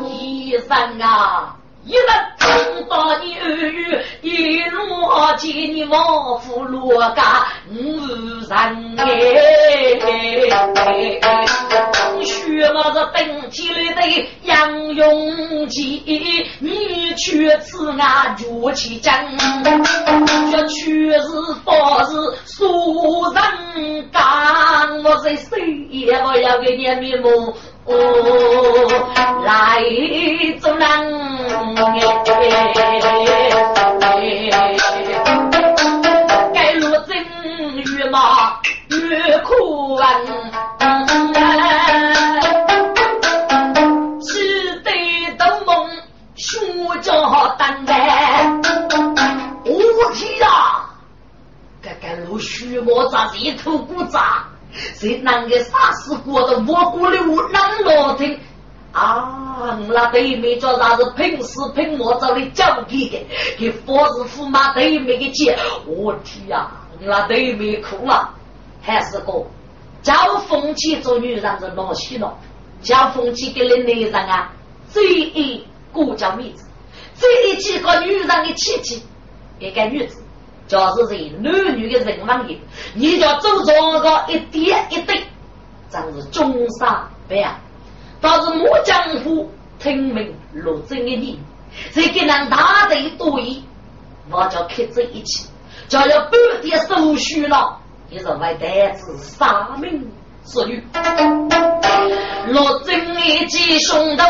[0.10, 1.56] 医生啊！
[1.88, 2.06] 一人
[2.38, 4.78] 听到你耳语，一路
[5.38, 7.76] 见你王府落家无
[8.50, 9.06] 人哎，
[12.26, 14.02] 学么子登起来的
[14.44, 16.04] 杨永吉，
[16.60, 19.14] 你却此俺绝其真，
[20.52, 21.30] 这却是
[21.64, 21.72] 不
[22.04, 22.12] 是
[22.44, 23.42] 俗人
[24.12, 24.22] 干？
[25.06, 25.58] 我在谁
[25.90, 27.56] 也不要给你面目。
[27.88, 27.94] 哦，
[29.46, 29.82] 来
[30.60, 30.86] 做人
[34.02, 34.12] 哎，
[36.54, 37.10] 该路真
[37.96, 40.04] 越马越苦啊！
[44.22, 44.92] 只得
[45.38, 45.90] 斗梦
[46.36, 46.58] 书
[47.02, 48.52] 着担待，
[49.64, 50.90] 我天啊！
[51.82, 54.44] 该该路须磨咋一头骨渣？
[55.00, 58.40] 谁能个杀死过的我国的无能老听
[58.92, 59.78] 啊！
[59.90, 63.28] 那对面叫啥是平时平末找的交给的，
[63.60, 65.56] 给佛子驸马对面的姐，
[65.86, 66.72] 我天呀！
[67.00, 68.34] 那对面哭了，
[68.82, 69.46] 还是个
[70.02, 72.36] 叫风气做女人是老气了，
[72.82, 74.52] 叫风气给的男人啊，
[74.90, 76.66] 最爱顾家面子，
[77.14, 79.04] 最爱几个女人的亲戚，
[79.60, 80.24] 一个女子。
[80.68, 80.78] 就
[81.08, 82.58] 是人男女的人王爷，
[82.94, 85.24] 你叫走这个一点一滴，
[85.90, 87.58] 真是中杀不呀？
[88.20, 89.50] 倒是我江湖
[89.80, 91.40] 听命落真的你，
[91.92, 93.64] 再给人大队多疑，
[94.30, 95.48] 我叫开这一起，
[95.88, 97.78] 就要半点手续了，
[98.10, 100.12] 也是为代子杀命
[100.44, 100.84] 所欲。
[102.48, 104.26] 落真一记胸头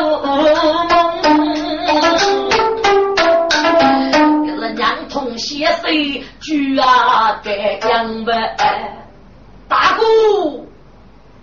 [5.37, 5.39] 梦。
[5.39, 5.81] 娘同携手，
[6.41, 8.55] 举啊该将呗。
[9.69, 10.03] 大哥，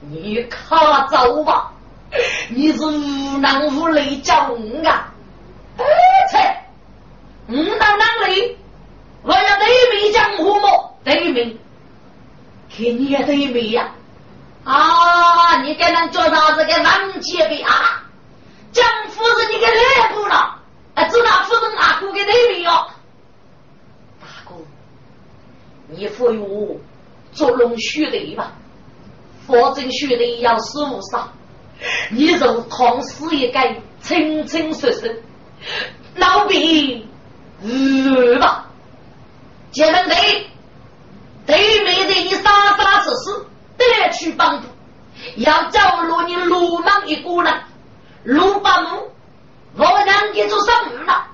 [0.01, 0.77] 你可
[1.11, 1.73] 走吧，
[2.49, 4.57] 你是无能无力叫我
[4.89, 5.13] 啊！
[6.31, 6.39] 切，
[7.49, 8.57] 无能能力，
[9.23, 10.97] 我要对面江湖么？
[11.05, 11.59] 对面，
[12.71, 13.91] 看你也对面呀！
[14.65, 18.03] 啊，你该能叫啥子个王杰的啊？
[18.73, 20.57] 江夫人，你给来不了？
[20.95, 22.84] 啊，知道夫人阿哥给对面哦。
[25.97, 26.81] 你服用
[27.33, 28.53] 捉龙血的吧，
[29.47, 31.33] 否则血的要死无伤。
[32.11, 35.09] 你如唐诗一改，清清楚楚，
[36.17, 37.09] 老兵
[37.63, 38.67] 日吧。
[39.73, 40.47] 结门队，
[41.47, 44.69] 对面对你杀杀死死，得去帮助。
[45.37, 47.63] 要招入你鲁莽一个人，
[48.23, 49.11] 鲁八木，
[49.77, 51.27] 我让你做生日了，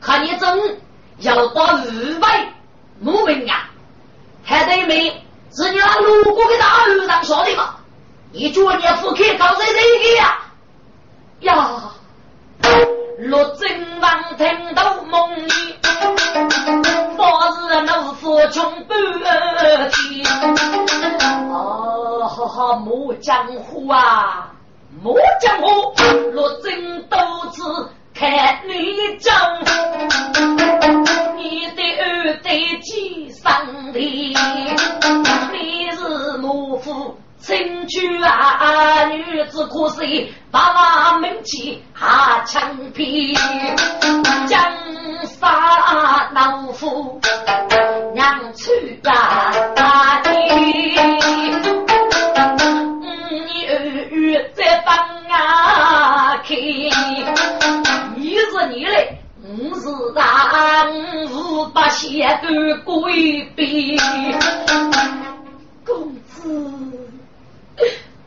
[0.00, 0.80] 看你真
[1.20, 2.52] 要到日外
[3.00, 3.70] 木门啊！
[4.48, 5.10] 还对没？
[5.52, 7.74] 是你那路过的大路上说的吗？
[8.32, 10.38] 你叫你夫客搞谁谁的呀？
[11.40, 11.80] 呀！
[13.18, 15.50] 陆贞王听到梦里，
[17.16, 18.98] 方是怒夫穷半
[19.90, 20.24] 天。
[21.50, 24.52] 哦，哈哈，莫江湖啊，
[25.02, 25.92] 莫江湖，
[26.32, 27.18] 陆贞多
[27.52, 28.28] 次看
[28.66, 29.32] 你讲，
[31.36, 34.00] 你的儿对几上的，
[35.52, 43.38] 你是母父亲居啊，女子可惜爸爸门前下枪毙，
[44.48, 44.60] 江
[45.24, 47.20] 杀老夫
[48.14, 49.52] 娘去啊
[58.66, 59.46] 你嘞，我
[59.78, 62.48] 是大，我是把仙都
[62.84, 63.96] 规避。
[65.86, 66.50] 公子，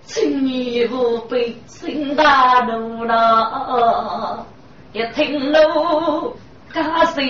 [0.06, 4.46] 请你不必请大怒了，
[4.94, 6.34] 一听喽，
[6.74, 7.24] 家谁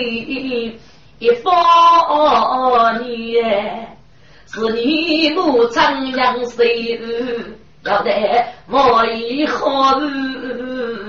[1.18, 3.34] 一方你，
[4.46, 7.00] 是你母长养谁？
[7.84, 10.00] 要得我以后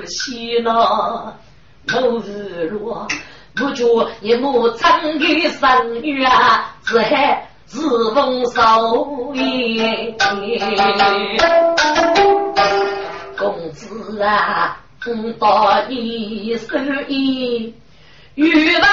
[0.08, 1.34] 喜乐。
[1.88, 3.08] 某日落，
[3.56, 3.84] 不觉
[4.22, 6.28] 一幕长的生月，
[6.86, 8.80] 只害自封少
[9.34, 10.16] 爷。
[13.38, 14.78] 公子啊，
[15.40, 16.78] 到你手
[17.08, 17.76] 里，
[18.36, 18.84] 欲问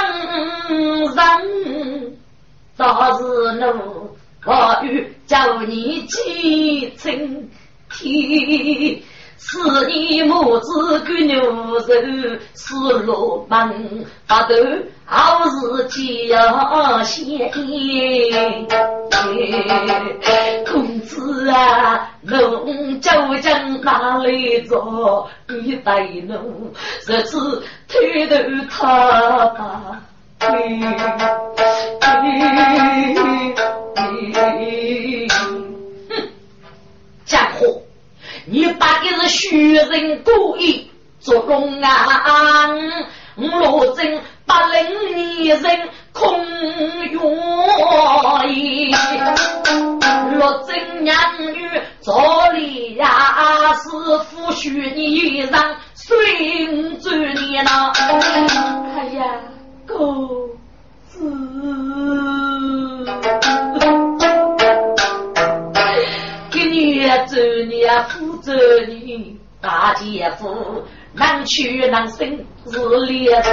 [1.14, 2.16] 人，
[2.76, 3.22] 倒是
[3.52, 7.48] 奴我欲叫你记真
[7.90, 9.02] 天。
[9.42, 11.80] 是你母子跟牛肉
[12.54, 12.74] 是
[13.04, 14.54] 罗门发头，
[15.06, 17.50] 好日子要先。
[20.70, 23.10] 公子啊，侬究
[23.40, 25.28] 竟哪里做？
[25.48, 26.70] 你带侬
[27.04, 28.36] 这次推头
[28.68, 30.00] 他吧。
[37.24, 37.79] 家伙，
[38.46, 42.70] 你把的是虚人故意做龙啊！
[43.36, 45.14] 罗真八零
[45.44, 46.36] 年人空
[47.10, 47.12] 愿
[48.54, 48.94] 意，
[50.34, 51.68] 罗真娘女
[52.00, 53.88] 早里呀是
[54.24, 57.70] 夫婿你让孙子你呢？
[58.96, 59.24] 哎呀，
[59.86, 60.28] 公
[61.08, 61.20] 子。
[67.30, 68.52] 做娘夫做
[68.88, 73.50] 女，大姐夫能屈能伸是烈士。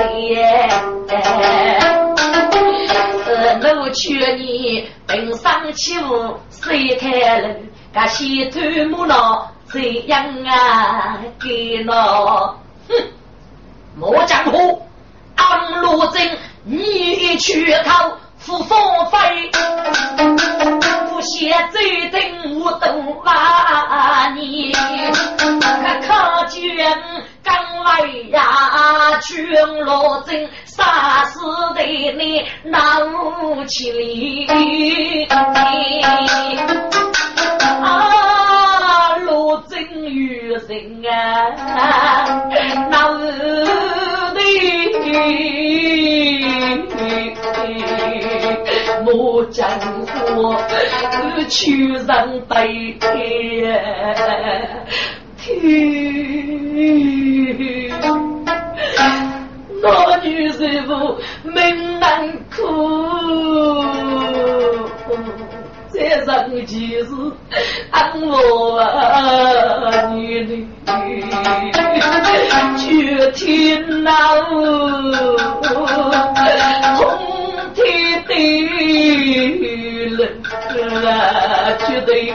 [3.28, 7.53] 呃，我劝你登上起舞谁开路？
[7.93, 8.59] 噶西头
[8.89, 12.57] 木脑怎样啊给了？
[12.89, 12.95] 哼，
[13.95, 14.82] 莫江湖，
[15.36, 18.17] 安禄真，你去口。
[18.48, 19.52] 不风飞，
[21.10, 22.88] 不写罪定我都
[23.22, 24.72] 骂你。
[24.72, 26.64] 可可见
[27.43, 29.52] 刚来呀，全
[29.84, 31.41] 罗真杀死
[31.76, 32.80] 的你闹
[33.66, 35.28] 起来。
[37.82, 42.48] 啊，罗真有人啊，
[42.89, 43.28] 闹的。
[49.14, 50.53] 我江湖
[51.47, 53.82] 去人悲天，
[59.82, 62.62] 那女媳妇命难苦，
[65.93, 67.08] 这上其实
[67.91, 68.84] 俺我
[70.14, 70.68] 女女
[72.78, 74.12] 却听那
[76.97, 77.08] 红
[77.74, 78.76] 天的。
[81.06, 82.34] 啊，绝对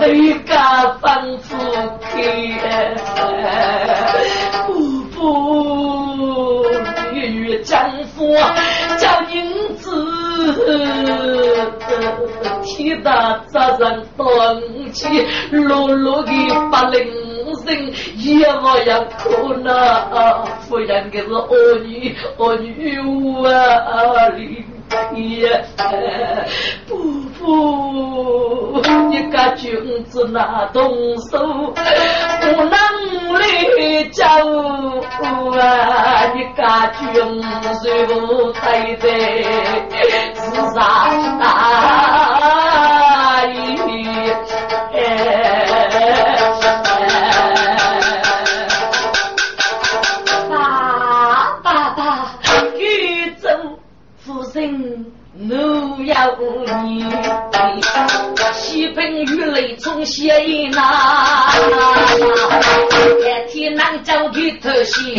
[0.00, 1.56] 对家放夫
[2.00, 2.10] 开，
[4.66, 4.72] 不
[5.10, 6.64] 负
[7.12, 8.34] 与丈夫
[8.98, 9.90] 叫银子，
[12.64, 14.26] 天大责任担
[14.92, 16.30] 起，落落的
[16.70, 17.04] 把零
[17.66, 22.98] 人也我要可那夫人给是儿女儿女
[23.46, 24.64] 啊里。
[25.14, 25.64] 也
[26.86, 26.96] 不
[27.38, 30.82] 服，你个君子那动
[31.30, 31.38] 手，
[32.40, 32.76] 不能
[33.38, 33.42] 力
[34.10, 34.26] 救啊！
[36.34, 36.62] 你个
[36.98, 37.02] 君
[37.62, 37.70] 子
[38.06, 39.08] 不对对，
[40.34, 40.42] 是
[40.74, 41.08] 啥
[41.40, 41.42] 大
[43.46, 43.48] 义？
[56.06, 56.36] 要
[56.84, 57.04] 你
[58.52, 61.48] 西风雨雷从斜影呐，
[63.48, 65.16] 天南叫的头西，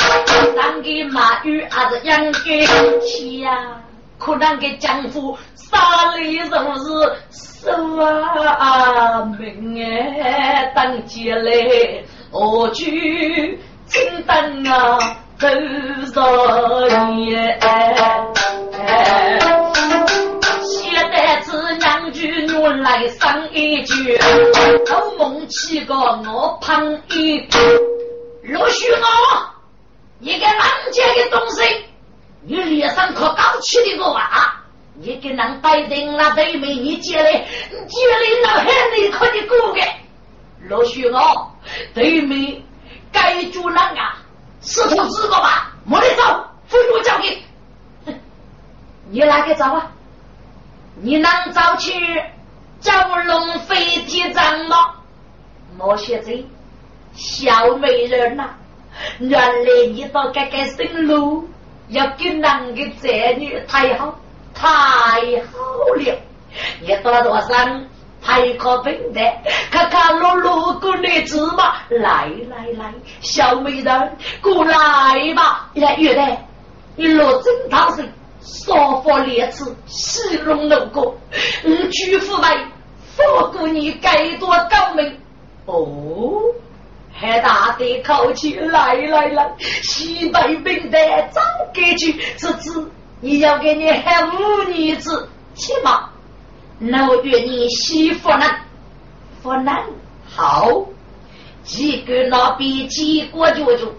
[0.55, 3.51] 当个马玉还是养个妻呀？
[4.17, 6.89] 可能给丈夫杀里如是
[7.65, 9.84] 手啊命
[10.23, 11.51] 哎，当起来
[12.31, 14.97] 我去金灯啊，
[16.13, 17.59] 多少年？
[22.84, 24.19] 来上一句，
[24.86, 27.59] 偷梦起个我旁一句，
[28.43, 29.49] 陆续我，
[30.19, 31.86] 你个狼家的东西，
[32.41, 34.53] 你脸上可高起的个娃，
[34.95, 39.81] 你给人带人那对面你接来，接来那海里可的过个，
[40.67, 41.51] 陆续我
[41.93, 42.61] 对面
[43.13, 44.17] 该住人啊，
[44.61, 47.41] 石头子个吧，没得走，非我交给，
[49.09, 49.89] 你哪个走啊？
[51.01, 51.93] 你能走去？
[52.84, 54.95] 蛟龙飞天掌吗？
[55.77, 56.45] 莫学这
[57.13, 58.49] 小美人呐！
[59.19, 61.47] 原来你到这个生路，
[61.88, 64.19] 要跟男的这女太好，
[64.53, 65.59] 太好
[65.95, 66.19] 了！
[66.81, 67.86] 你到多上
[68.21, 69.21] 太可笨的，
[69.71, 71.75] 看看路路过女子嘛！
[71.89, 74.77] 来来来，小美人过来
[75.36, 75.69] 吧！
[75.73, 76.47] 来，月来，
[76.95, 78.05] 你落正堂上，
[78.43, 81.15] 少发烈词，戏弄楼阁，
[81.63, 82.47] 你举夫为。
[83.15, 85.19] 不过你该多高明
[85.65, 86.41] 哦，
[87.13, 90.97] 还大的口气，来来来，西北兵的
[91.31, 91.41] 早
[91.71, 92.89] 给去，侄子，
[93.21, 96.09] 你要给你喊五女子，起码，
[96.79, 98.65] 那我约你西湖南，
[99.43, 99.85] 湖南？
[100.25, 100.85] 好，
[101.63, 103.93] 几个那边几个舅舅，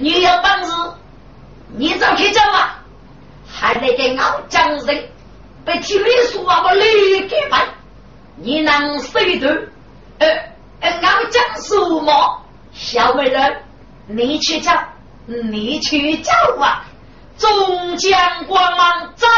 [0.00, 0.72] 你有本事，
[1.76, 2.79] 你走去走啊，
[3.60, 5.04] 还得给俺江人
[5.66, 7.68] 被体里说啊，我立刻办，
[8.36, 9.48] 你能谁得？
[10.18, 10.26] 呃
[10.80, 12.40] 呃，俺江苏么？
[12.72, 13.62] 小美人，
[14.06, 14.72] 你去叫，
[15.26, 16.86] 你去叫啊！
[17.36, 19.28] 中将光芒在，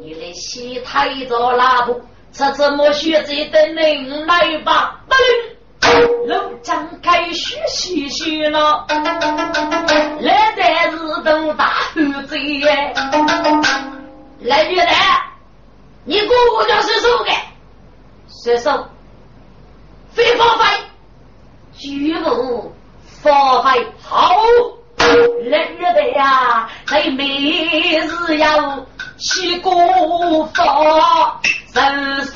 [0.00, 5.00] 你的西太着拉布，这怎么学这等人来吧？
[5.08, 5.56] 不灵，
[6.26, 8.86] 路张开学习学了，
[10.20, 12.94] 来的是都大汉子耶！
[14.40, 14.86] 来女的，
[16.04, 17.30] 你姑姑就是说的，
[18.28, 18.88] 说说，
[20.12, 20.64] 非方非。
[21.78, 22.74] 举目
[23.22, 24.34] 发挥好，
[25.42, 28.86] 人日的呀，在每日要
[29.16, 29.72] 起过
[30.54, 31.40] 法，
[31.72, 32.34] 人生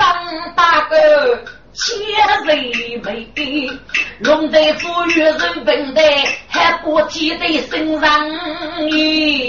[0.57, 1.45] 大个
[1.75, 1.99] 千
[2.45, 3.27] 岁美，
[4.21, 6.01] 龙得富裕人本的，
[6.49, 8.31] 还不记得身上
[8.89, 9.49] 衣。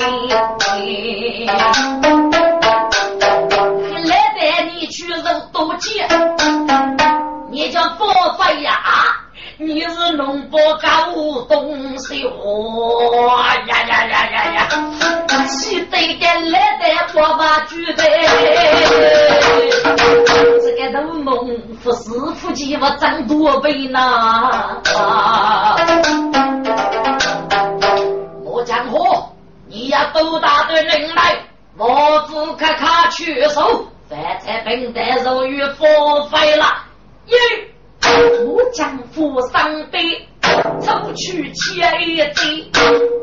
[4.05, 5.21] 来带你去肉
[5.53, 6.07] 多钱，
[7.51, 8.73] 你叫发挥呀！
[9.57, 11.13] 你是农伯搞
[11.47, 13.31] 东西哦
[13.67, 14.67] 呀呀呀呀呀！
[15.47, 16.83] 西对的来的
[17.13, 18.03] 我把举的，
[20.61, 24.81] 这个都农夫师傅鸡我长多倍呢。
[28.43, 29.29] 莫江河，
[29.67, 31.37] 你要多大的能耐？
[31.77, 36.65] 我只看看去手，饭菜本的肉与佛费了。
[37.27, 37.37] 耶！
[38.45, 40.27] 我将扶上背，
[40.81, 42.69] 抽取钱一贼，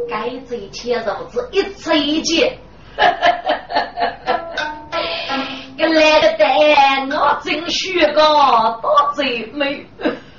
[0.08, 2.58] 该贼钱肉子一次一劫。
[5.78, 8.22] 个来个蛋，我真学个
[8.82, 9.86] 多贼美。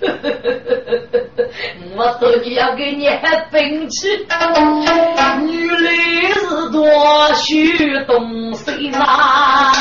[1.96, 4.08] 我说你要给你喊兵器，
[5.42, 5.76] 女的
[6.34, 9.72] 是多需东西嘛，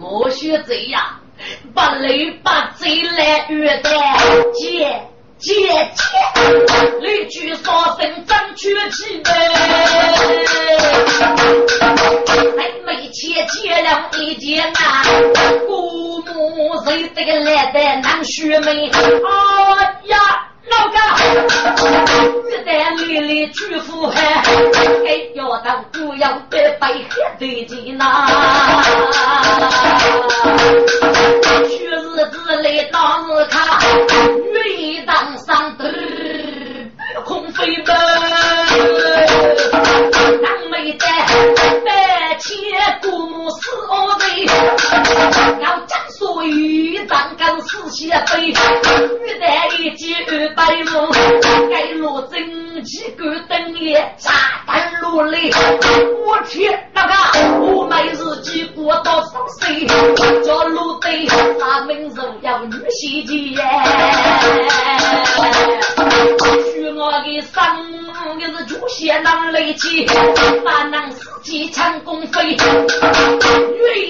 [0.00, 1.01] 莫学贼呀。
[1.82, 3.90] 把雷把贼来约的
[4.54, 5.02] 姐
[5.40, 6.06] 姐姐，
[7.00, 9.32] 雷举双声张雀起来，
[12.56, 15.02] 还没钱接了一件啊，
[15.66, 19.00] 姑母谁这个来的难学妹，哎
[20.04, 20.51] 呀！
[20.70, 20.96] 老哥，
[22.48, 24.14] 玉带里里巨富汉，
[25.06, 27.02] 哎，要当不要白白黑
[27.38, 28.26] 对劲呐！
[31.68, 31.96] 去日
[32.30, 33.66] 子里当日看，
[34.52, 35.84] 女当上头，
[37.24, 37.96] 空飞奔，
[40.42, 41.04] 当没得
[42.32, 42.54] 白切
[43.02, 44.24] 姑母死我的，
[45.60, 50.48] 要将所有当干死些悲，玉带一接二。
[50.54, 51.10] 白龙
[51.70, 54.30] 该落真气狗等夜炸
[54.66, 55.50] 弹落泪，
[56.24, 57.12] 我去那个
[57.60, 59.86] 我每日几过到十岁，
[60.42, 61.26] 叫路队
[61.60, 63.62] 他们都要女婿的，
[66.72, 70.06] 许我的生也是祖先能来起，
[70.64, 72.56] 把能司机成功飞，女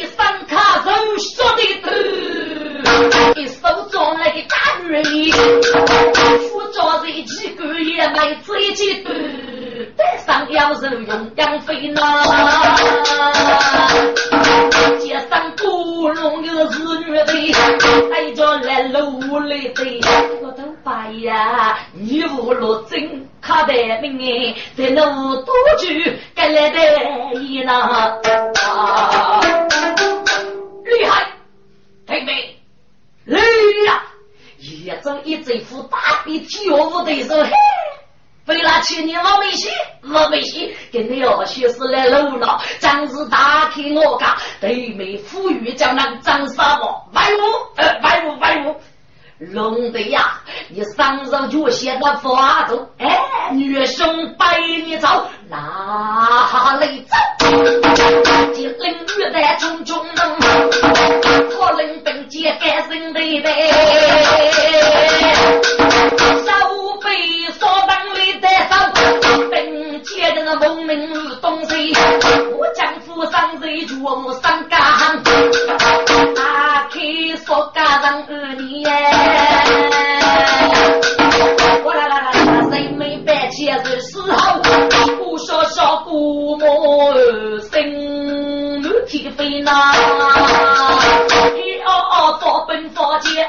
[0.02, 0.16] 生
[0.48, 1.90] 卡手说的头，
[3.40, 5.02] 一手中那个大女人。
[6.54, 9.18] 我做这几个也没追起多，带
[10.26, 12.00] 上要是用养肥呢。
[14.98, 17.52] 街上不容有是女的，
[18.12, 20.00] 还叫来路里的。
[20.42, 25.88] 我都白呀，你无路真卡得命哎，在路多久
[26.34, 27.72] 该来的一呢？
[30.84, 31.26] 厉害，
[32.06, 32.56] 妹妹，
[33.24, 33.38] 厉
[33.88, 34.02] 害。
[34.58, 37.50] 一走一走，副大鼻涕我不对手，嘿，
[38.52, 39.70] 为了去年我没戏，
[40.02, 47.40] 我没戏，跟你二学是来路了，真是打开我家，对面富裕江南张沙漠，外务，
[47.76, 48.76] 呃，外务，外务。
[49.38, 50.38] 龙的呀，
[50.68, 57.16] 你上手就写那法度，哎，女兄百里走，哪里走？
[58.54, 63.72] 金陵玉带重重能，可能本节改身对背，
[70.94, 71.94] 人东西，
[72.58, 74.76] 我将夫生在岳母三家，
[76.90, 77.00] 开
[77.46, 78.90] 说家人儿女耶，
[81.82, 82.40] 我啦啦啦啦，
[82.70, 84.60] 人没办结是时候，
[85.18, 87.14] 我说说姑母
[87.70, 87.72] 生。
[89.08, 89.70] 天飞呐，
[91.54, 93.46] 一二二，发奔发界。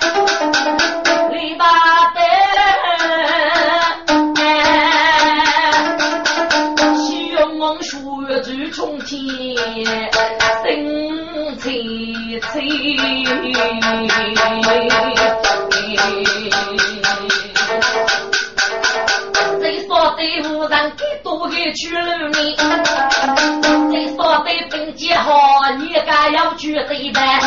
[21.63, 22.65] 多个去了你，再
[24.15, 25.31] 说对兵接好，
[25.79, 27.39] 你家要去对班，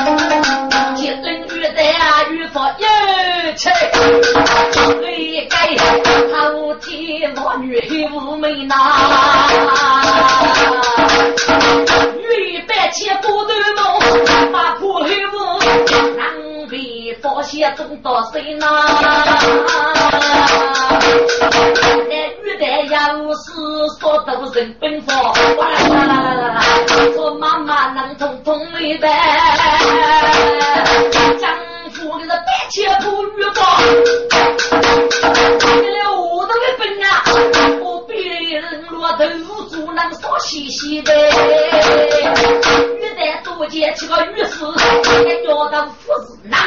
[0.96, 2.86] 一顿雨在啊雨佛有
[3.56, 3.68] 气，
[5.00, 5.76] 对该
[6.34, 7.78] 好天魔女
[8.10, 8.74] 无美呐，
[12.16, 14.00] 女百千不得梦，
[14.52, 15.06] 把苦后无
[17.26, 18.66] 难被发现中到谁呐？
[22.58, 23.52] 在家务事
[24.00, 26.60] 说都人奔波，哇啦啦啦啦啦！
[27.14, 29.08] 说妈妈能通通明白，
[31.38, 31.54] 丈
[31.92, 32.34] 夫的是百
[32.70, 33.60] 千不遇过，
[35.82, 37.04] 为了我的个本啊，
[37.82, 38.14] 我别
[38.58, 39.24] 人落头
[39.68, 41.12] 猪能少细细的。
[42.98, 44.64] 玉带多见几个女士，
[45.26, 45.90] 也要当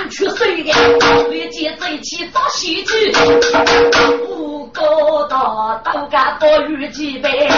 [0.10, 0.34] 夫子难出手
[0.64, 3.14] 的，越见这起找喜剧。
[4.72, 7.49] 高大都敢多遇几杯，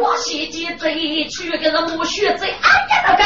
[0.00, 2.54] 我西街这一去跟着木须子，哎呀
[3.06, 3.24] 那个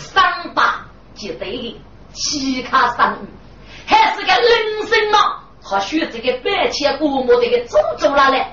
[0.00, 1.80] 三八结对的
[2.12, 3.26] 奇卡三羽，
[3.86, 5.18] 还是个人生嘛？
[5.62, 8.44] 他选这个白切古墓这个种种了嘞，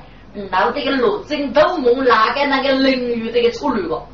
[0.51, 4.05] 到这个罗真斗梦哪个那个人鱼这个出路了？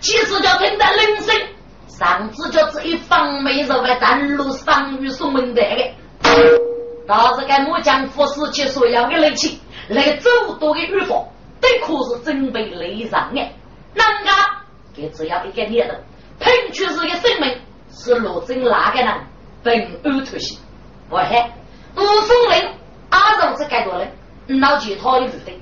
[0.00, 1.34] 其实叫听到人生，
[1.88, 5.94] 上次就这一方美人在丹路上与送门的的，
[7.08, 10.30] 倒是该木匠夫士去所要的雷气，来走
[10.60, 11.24] 多的预防。
[11.60, 14.32] 这可是准备雷上的，人家
[14.94, 15.94] 给只要一个念头，
[16.42, 17.56] 拼出是个生命，
[17.90, 19.14] 是罗真哪个人
[19.62, 20.58] 本安特性？
[21.08, 21.52] 我还
[21.96, 22.74] 五凤人
[23.10, 24.10] 阿肉这该多人，
[24.60, 25.60] 老几套的部队，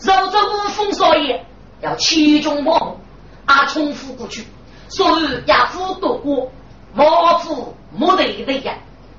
[0.00, 1.44] 肉着五凤少爷
[1.80, 3.00] 要其中望目，
[3.46, 4.46] 阿重复过去，
[4.88, 6.50] 所以亚夫夺过，
[6.94, 8.74] 王夫没得的呀，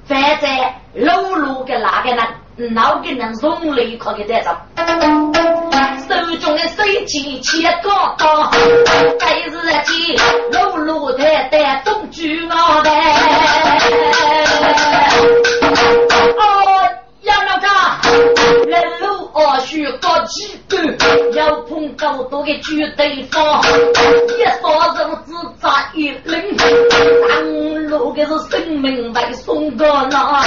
[0.05, 2.25] 反在路路的哪个人，
[2.55, 4.55] 哪个人容易可给带上。
[6.07, 8.51] 手中的手机切高高，
[9.19, 9.51] 该日
[9.83, 10.15] 间
[10.51, 12.91] 路路台台东举脑袋。
[19.33, 20.85] 二须高几段，
[21.33, 23.61] 要碰高多的举对方，
[24.37, 26.55] 一扫人只扎一人，
[27.27, 30.43] 当路的是生命为送个那。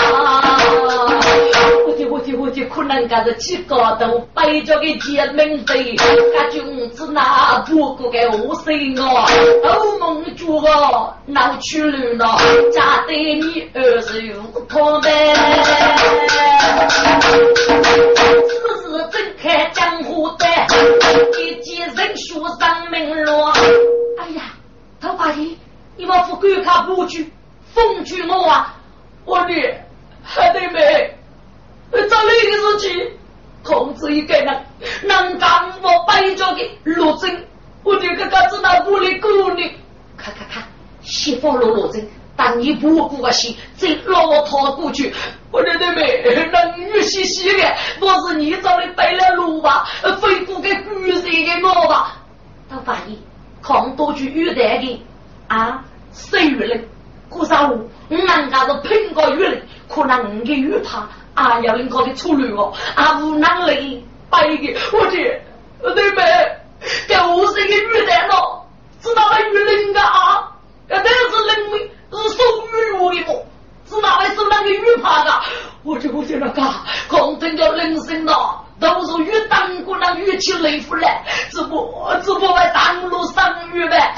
[2.09, 9.26] 我的我的可能噶是起高头背着个铁门飞，噶君子那不过个五岁哦，
[9.62, 12.39] 都梦住哦，闹去了，
[12.72, 14.22] 家对你儿子
[14.55, 15.34] 无托呗，
[18.49, 20.47] 此时正开江湖的，
[21.38, 23.51] 一见人书上门罗。
[24.18, 24.55] 哎呀，
[25.01, 25.55] 头八爷，
[25.97, 27.30] 你们不敢看不去，
[27.74, 28.74] 风去我啊，
[29.24, 29.49] 我的
[30.22, 31.14] 还得没。
[31.92, 33.11] 找那个事情，
[33.62, 34.64] 控制一个人，
[35.05, 37.47] 能干我摆着的罗真，
[37.82, 39.70] 我这个个子那屋里姑娘，
[40.16, 40.62] 看看看，
[41.03, 45.12] 先放落落针，当你不顾个心，再老逃过去。
[45.51, 49.87] 我的妹妹，那女兮兮的，不是你找的背了路吧？
[50.20, 52.18] 非顾给女婿给我吧？
[52.68, 53.16] 他发现
[53.62, 55.03] 扛多句玉带的
[55.49, 55.82] 啊，
[56.12, 56.87] 谁玉嘞？
[57.30, 57.76] 可啥我
[58.09, 65.41] 人家是苹果玉嘞，可能你的玉怕啊，要人搞的出来哦，啊无能力背的，我的
[65.82, 66.22] 我的妹，
[67.09, 68.66] 给我是一个玉带咯，
[69.01, 70.53] 知道了玉灵个啊，
[70.89, 73.44] 这是人民是受玉落的么？
[73.88, 75.30] 是哪位是那个玉怕的？
[75.84, 76.62] 我就我就那个，
[77.09, 81.09] 刚听叫铃声了，都是越当过那越起雷夫了，
[81.50, 81.94] 只不
[82.24, 84.16] 只不为当路上雨呗。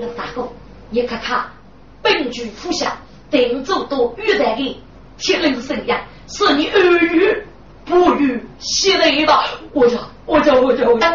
[0.00, 0.48] 那大哥，
[0.88, 1.44] 你看看，
[2.00, 2.96] 本局府下
[3.30, 4.82] 定州都玉带的
[5.18, 7.46] 铁铃声呀，是你耳语
[7.84, 9.44] 不语写雷吧？
[9.74, 11.06] 我叫我叫我叫我叫，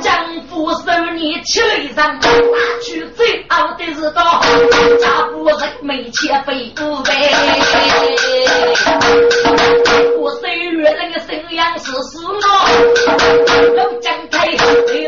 [0.00, 0.12] 江
[0.50, 0.78] 湖受
[1.14, 2.20] 你七雷声，拿
[2.82, 4.40] 去最傲的是刀，
[5.00, 7.10] 家不人没钱背不背？
[10.18, 12.38] 我岁月人的生养是死我，
[13.76, 14.56] 都讲开，你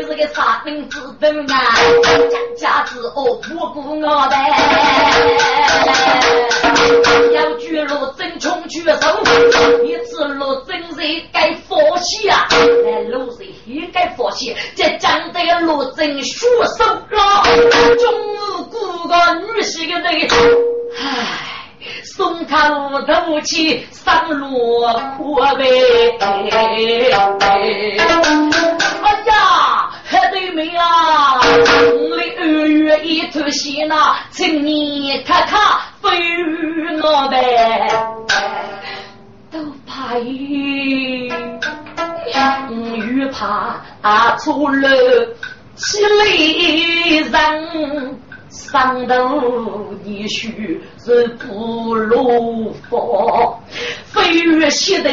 [0.03, 1.07] 是个杀人之徒
[1.51, 1.75] 啊！
[2.29, 4.35] 家家之恶不我的，
[7.33, 8.93] 要举路真穷举手，
[9.83, 10.95] 一次路真是
[11.33, 12.47] 该放弃啊！
[12.85, 16.47] 来路是也该放弃，这江这个路真血
[16.77, 17.43] 手了，
[17.97, 18.37] 终日
[18.71, 20.35] 顾个女婿的那个，
[20.99, 21.53] 唉。
[22.03, 24.81] 送他五头去上路
[25.17, 26.17] 苦呗！
[26.19, 27.29] 哎呀，
[30.31, 35.61] 对妹啊，我的二月一头线呐，请你看看
[36.01, 36.09] 飞
[37.01, 37.87] 我呗，
[39.51, 41.31] 都怕雨，
[43.27, 43.81] 怕
[44.37, 44.89] 出了
[45.75, 46.25] 起来
[47.29, 48.19] 人。
[48.49, 53.61] 上头你须是不如佛，
[54.05, 55.09] 飞越西头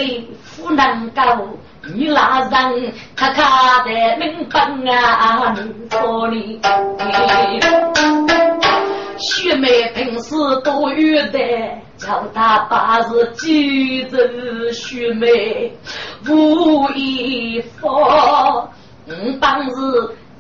[0.57, 1.23] 不能够，
[1.93, 4.61] 你那人咔咔的明白
[4.97, 6.61] 啊，你说你。
[9.19, 11.39] 雪梅平时多有的，
[12.05, 15.73] 叫他把是记着雪梅
[16.29, 18.69] 无一佛，
[19.07, 19.75] 嗯，当时。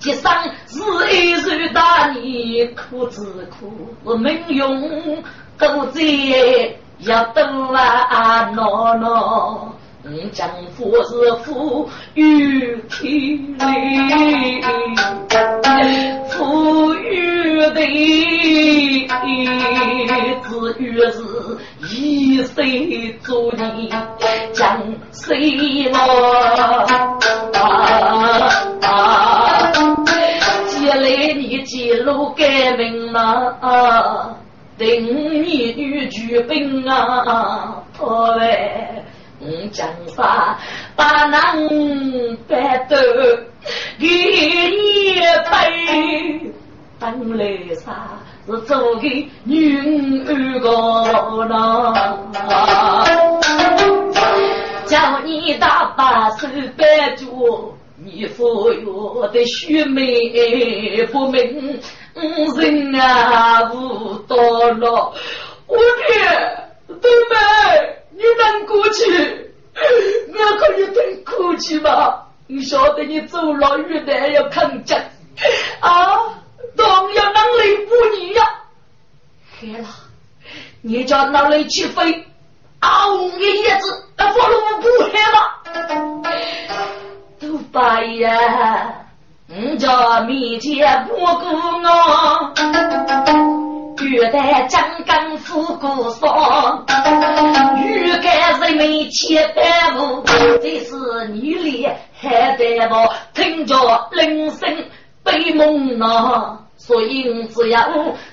[0.04, 0.30] 一生
[0.66, 0.82] 是
[1.16, 5.22] 一日大年，苦之苦，命用
[5.56, 6.02] 多灾
[6.98, 7.40] 要多
[7.74, 9.72] 啊恼恼。
[10.32, 10.46] 将
[10.76, 14.60] 夫是富裕体力，
[16.28, 17.80] 富裕的
[20.42, 21.33] 子欲是
[21.90, 23.92] 一岁做你
[24.52, 24.80] 将
[25.12, 25.98] 谁了？
[32.04, 34.36] 路改名啊，
[34.76, 39.04] 定你女举兵啊，破坏
[39.40, 40.56] 嗯江山，
[40.96, 41.56] 把南
[42.46, 42.56] 北
[42.88, 42.96] 斗
[43.98, 45.20] 给你
[45.50, 46.52] 背，
[46.98, 50.70] 当来啥是做给女儿个
[51.46, 52.16] 呐？
[54.86, 57.74] 叫你打把手摆住。
[57.96, 61.80] 你富有的须眉不明
[62.56, 64.36] 人啊，无多
[64.72, 65.12] 了。
[65.66, 65.82] 我的
[66.88, 66.94] 妹
[67.30, 67.36] 妹，
[68.10, 69.52] 你能过去？
[70.28, 72.20] 我可以等哭泣吗？
[72.46, 75.10] 你晓得你走了越难要抗战
[75.80, 76.18] 啊，
[76.76, 78.42] 当要能力不你呀？
[79.60, 79.88] 黑了，
[80.82, 82.26] 你叫哪里去飞？
[82.80, 85.36] 啊，我的叶子，那不如不黑了。
[87.40, 89.06] 都白呀，
[89.46, 91.46] 你叫面前不顾
[91.82, 92.52] 我，
[94.02, 96.84] 欲待江干富过上，
[97.82, 100.22] 欲盖人民千百户，
[100.60, 101.88] 这是你里
[102.20, 103.76] 还得我听着
[104.12, 104.88] 铃声
[105.22, 107.88] 悲梦呐，所以只要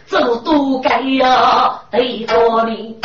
[0.05, 2.97] 走多该呀，得着你。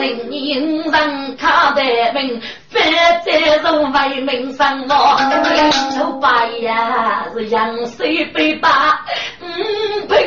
[0.00, 1.82] 人人看得
[2.14, 2.82] 明，反
[3.24, 5.16] 在人为民生哦。
[5.96, 9.00] 头八呀是杨水北坝，
[9.40, 9.48] 嗯
[10.08, 10.18] 平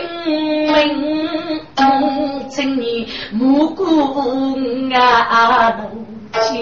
[0.71, 3.83] 民，请你莫顾
[4.95, 5.73] 啊。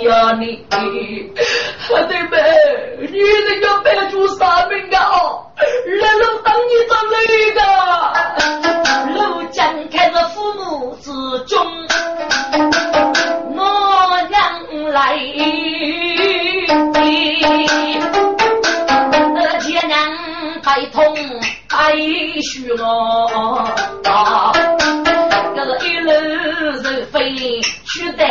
[0.03, 0.65] 要你，
[1.89, 2.37] 我的妹，
[3.09, 4.99] 女人要摆出啥命啊？
[6.01, 7.15] 来路等你着那
[7.55, 7.59] 个，
[9.13, 9.19] 路
[9.51, 9.59] 将
[9.89, 11.09] 开着父母之
[11.45, 11.55] 中，
[13.55, 13.59] 我
[14.29, 14.33] 娘
[14.91, 14.99] 来，
[19.61, 19.93] 爹娘
[20.63, 20.99] 悲痛
[21.69, 22.83] 悲许我，
[25.55, 26.09] 这一路
[26.83, 28.25] 是飞去待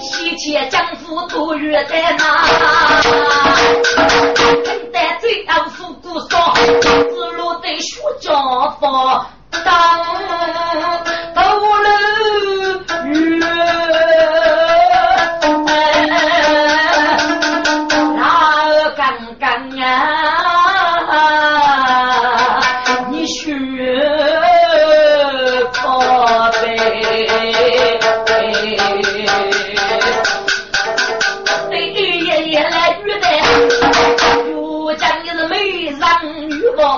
[0.00, 2.44] 西迁江府都约在哪？
[4.92, 6.38] 但最后富姑说，
[6.82, 8.32] 子路得学家
[8.80, 9.26] 方。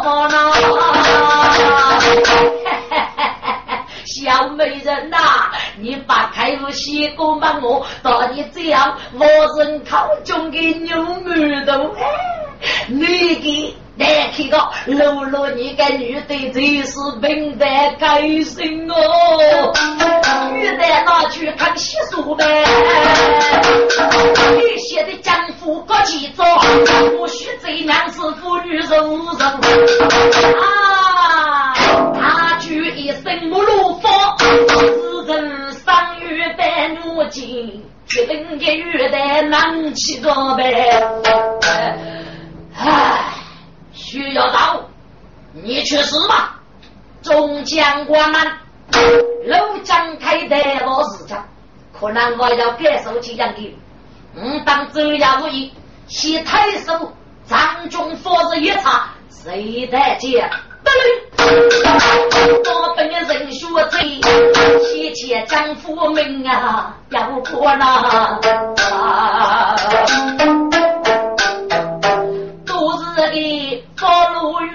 [0.02, 0.36] 人女宝呢。
[4.04, 5.16] 小美人呐，
[5.78, 9.24] 你把开路西过帮我，到底这样我
[9.58, 11.94] 人口中的牛耳朵，
[12.88, 19.72] 你给来看个露露你个女的真是平淡开心哦，
[20.54, 22.44] 女的拿去看习俗呗，
[24.56, 26.44] 女婿的丈夫过去做，
[27.16, 29.44] 不许这样是妇女柔柔
[30.58, 31.74] 啊，
[32.18, 34.00] 他举一身木路。
[34.40, 40.64] 自人上月白如金，决定给月代难起着呗。
[42.74, 43.24] 唉，
[44.02, 44.80] 徐校长，
[45.52, 46.58] 你去死吧！
[47.22, 48.40] 众将官们，
[49.46, 51.46] 老将开的我是讲，
[51.98, 53.78] 可能我要感受这样的。
[54.34, 55.72] 嗯，当周衙无义，
[56.08, 57.12] 先太守
[57.46, 60.50] 张中佛子一查，谁在见？
[61.44, 64.20] 我本人学贼，
[64.82, 68.40] 提前将父命啊，要过那。
[70.70, 70.79] 都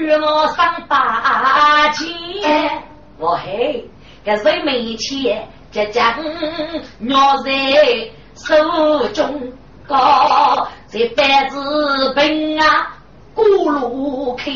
[0.06, 2.04] 与我上八千，
[3.18, 3.84] 我嘿，
[4.24, 6.14] 这是没钱，这将
[7.00, 7.52] 鸟在
[8.36, 9.52] 手中
[9.88, 12.94] 高，这百子兵啊，
[13.34, 14.52] 过路开。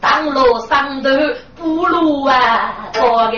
[0.00, 1.10] 当路上头
[1.56, 3.36] 不路啊，多个，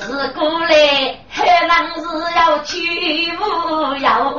[0.00, 2.02] 自古来海浪是
[2.36, 2.76] 要起
[3.32, 4.32] 舞要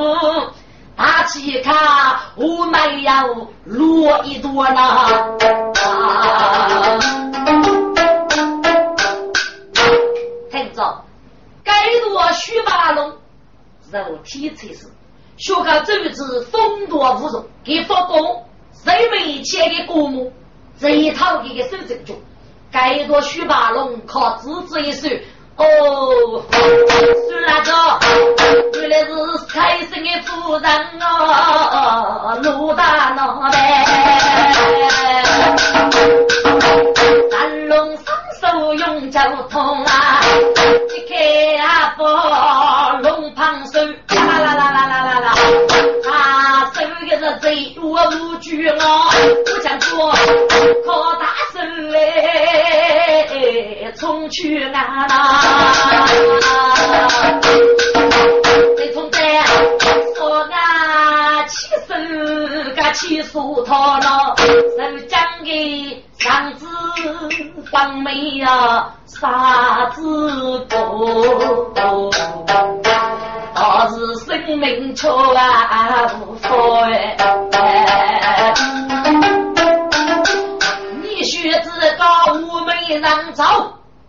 [0.97, 3.27] 大气卡，我们要
[3.65, 5.37] 落一朵呢。
[10.49, 11.05] 听着，
[11.63, 13.13] 该多须八龙，
[13.91, 14.87] 肉体才是。
[15.37, 20.33] 学个周子风度无容，给发功，谁没钱的国母，
[20.79, 22.19] 这一套给个手正中，
[22.71, 25.07] 该多徐八龙靠自己一手。
[25.57, 27.71] 哦，算了着，
[28.79, 29.07] 原来是
[29.47, 30.63] 财神的夫人
[31.01, 33.55] 啊，陆大脑袋，
[37.31, 38.07] 三龙双
[38.39, 40.21] 手用脚痛啊，
[40.95, 42.05] 一开阿伯
[43.01, 45.33] 龙胖手，啦啦啦啦啦啦啦，
[46.11, 50.11] 啊，手也是贼，我无惧啊，我想说
[50.85, 51.97] 靠大手嘞，
[53.95, 55.07] 冲去啊啦，
[58.93, 59.19] 从这
[60.15, 61.93] 说啊，起手
[62.75, 64.43] 个起手套了，手
[65.07, 66.67] 将给上子
[67.71, 71.71] 当没呀，啥子多？
[73.55, 73.95] 倒是
[74.25, 76.81] 生命错啊无所
[77.53, 78.53] 哎！
[81.01, 83.43] 你学子高我没让走，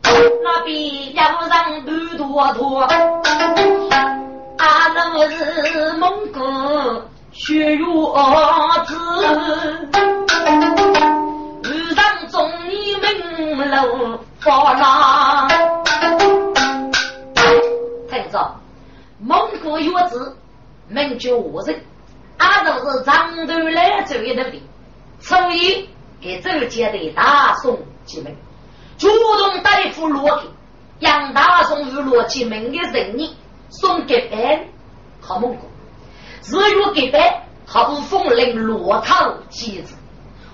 [0.05, 2.81] 那边要让路多多。
[4.59, 6.39] 阿那是蒙古
[7.33, 8.15] 血肉
[8.87, 8.95] 子，
[11.65, 12.95] 路上中你
[13.57, 15.49] 门楼发浪。
[18.09, 18.55] 听着。
[19.21, 20.37] 蒙古月子，
[20.87, 21.83] 名叫我人，
[22.37, 24.63] 俺都是长头来走一头的，
[25.19, 28.33] 所以给周家的大宋进门，
[28.99, 30.49] 主动带副罗给
[30.99, 33.37] 杨大宋与罗进门的人呢，
[33.71, 34.69] 送给别
[35.21, 35.69] 好蒙古，
[36.43, 39.95] 日月给别好风铃罗套机子，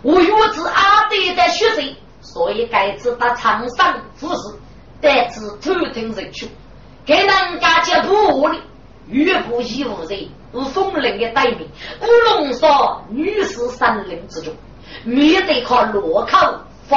[0.03, 4.59] 我月子阿爹的学生，所以该知到场上服侍，
[5.01, 6.51] 得知偷听人群。
[7.07, 7.29] 给人
[7.61, 8.57] 家接不的，
[9.09, 11.67] 越不义务人，是风铃的代名。
[12.03, 14.53] 乌龙说，女士三林之中，
[15.05, 16.39] 面对靠落口
[16.87, 16.97] 飞。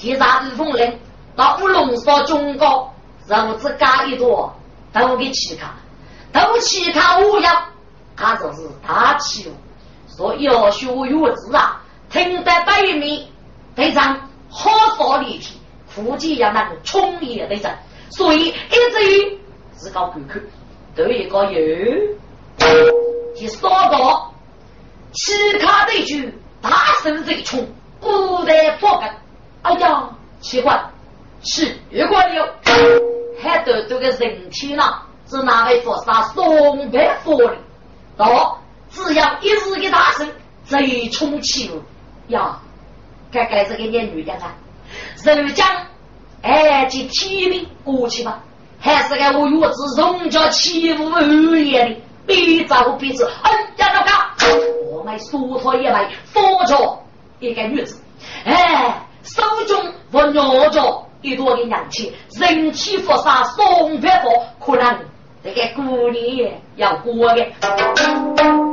[0.00, 0.98] 其实是风铃
[1.36, 2.90] 到乌龙说中高，
[3.28, 4.50] 让我只加一朵，
[4.94, 5.74] 都给乞卡，
[6.32, 7.64] 都乞卡无恙，
[8.16, 9.52] 他就是大气哦。
[10.08, 13.26] 所以要学月子啊，听得对面
[13.76, 15.60] 队长好说立体，
[15.94, 17.70] 估计要那个冲也队长，
[18.10, 18.54] 所以一
[18.92, 19.38] 直于
[19.78, 20.40] 是搞顾客，
[20.96, 21.60] 都一个有。
[23.34, 24.22] 第三个，
[25.12, 26.70] 乞卡对局大
[27.02, 27.68] 声最冲，
[28.00, 29.08] 不得破梗。
[29.62, 30.08] 哎呀，
[30.40, 30.82] 奇怪，
[31.42, 31.76] 奇
[32.08, 32.54] 怪了，
[33.42, 34.82] 还得这个人体呢，
[35.28, 37.54] 是哪位佛杀送白佛的？
[38.16, 38.58] 到
[38.90, 40.26] 只要一日一大声，
[40.64, 41.70] 最冲起
[42.28, 42.58] 呀！
[43.30, 44.54] 该该这个念女的啊，
[45.24, 45.86] 人家
[46.40, 48.40] 哎，就提名过去吧，
[48.80, 51.96] 还是个我月子荣家欺负二爷的，
[52.26, 54.10] 别找鼻子，哎呀，老哥，
[54.90, 56.98] 我们梳头一枚，佛着
[57.40, 58.00] 一个女子，
[58.46, 59.06] 哎。
[59.34, 64.98] 手中握着一朵的娘亲，人气佛杀送别佛，可能
[65.44, 68.69] 这个姑娘要过的。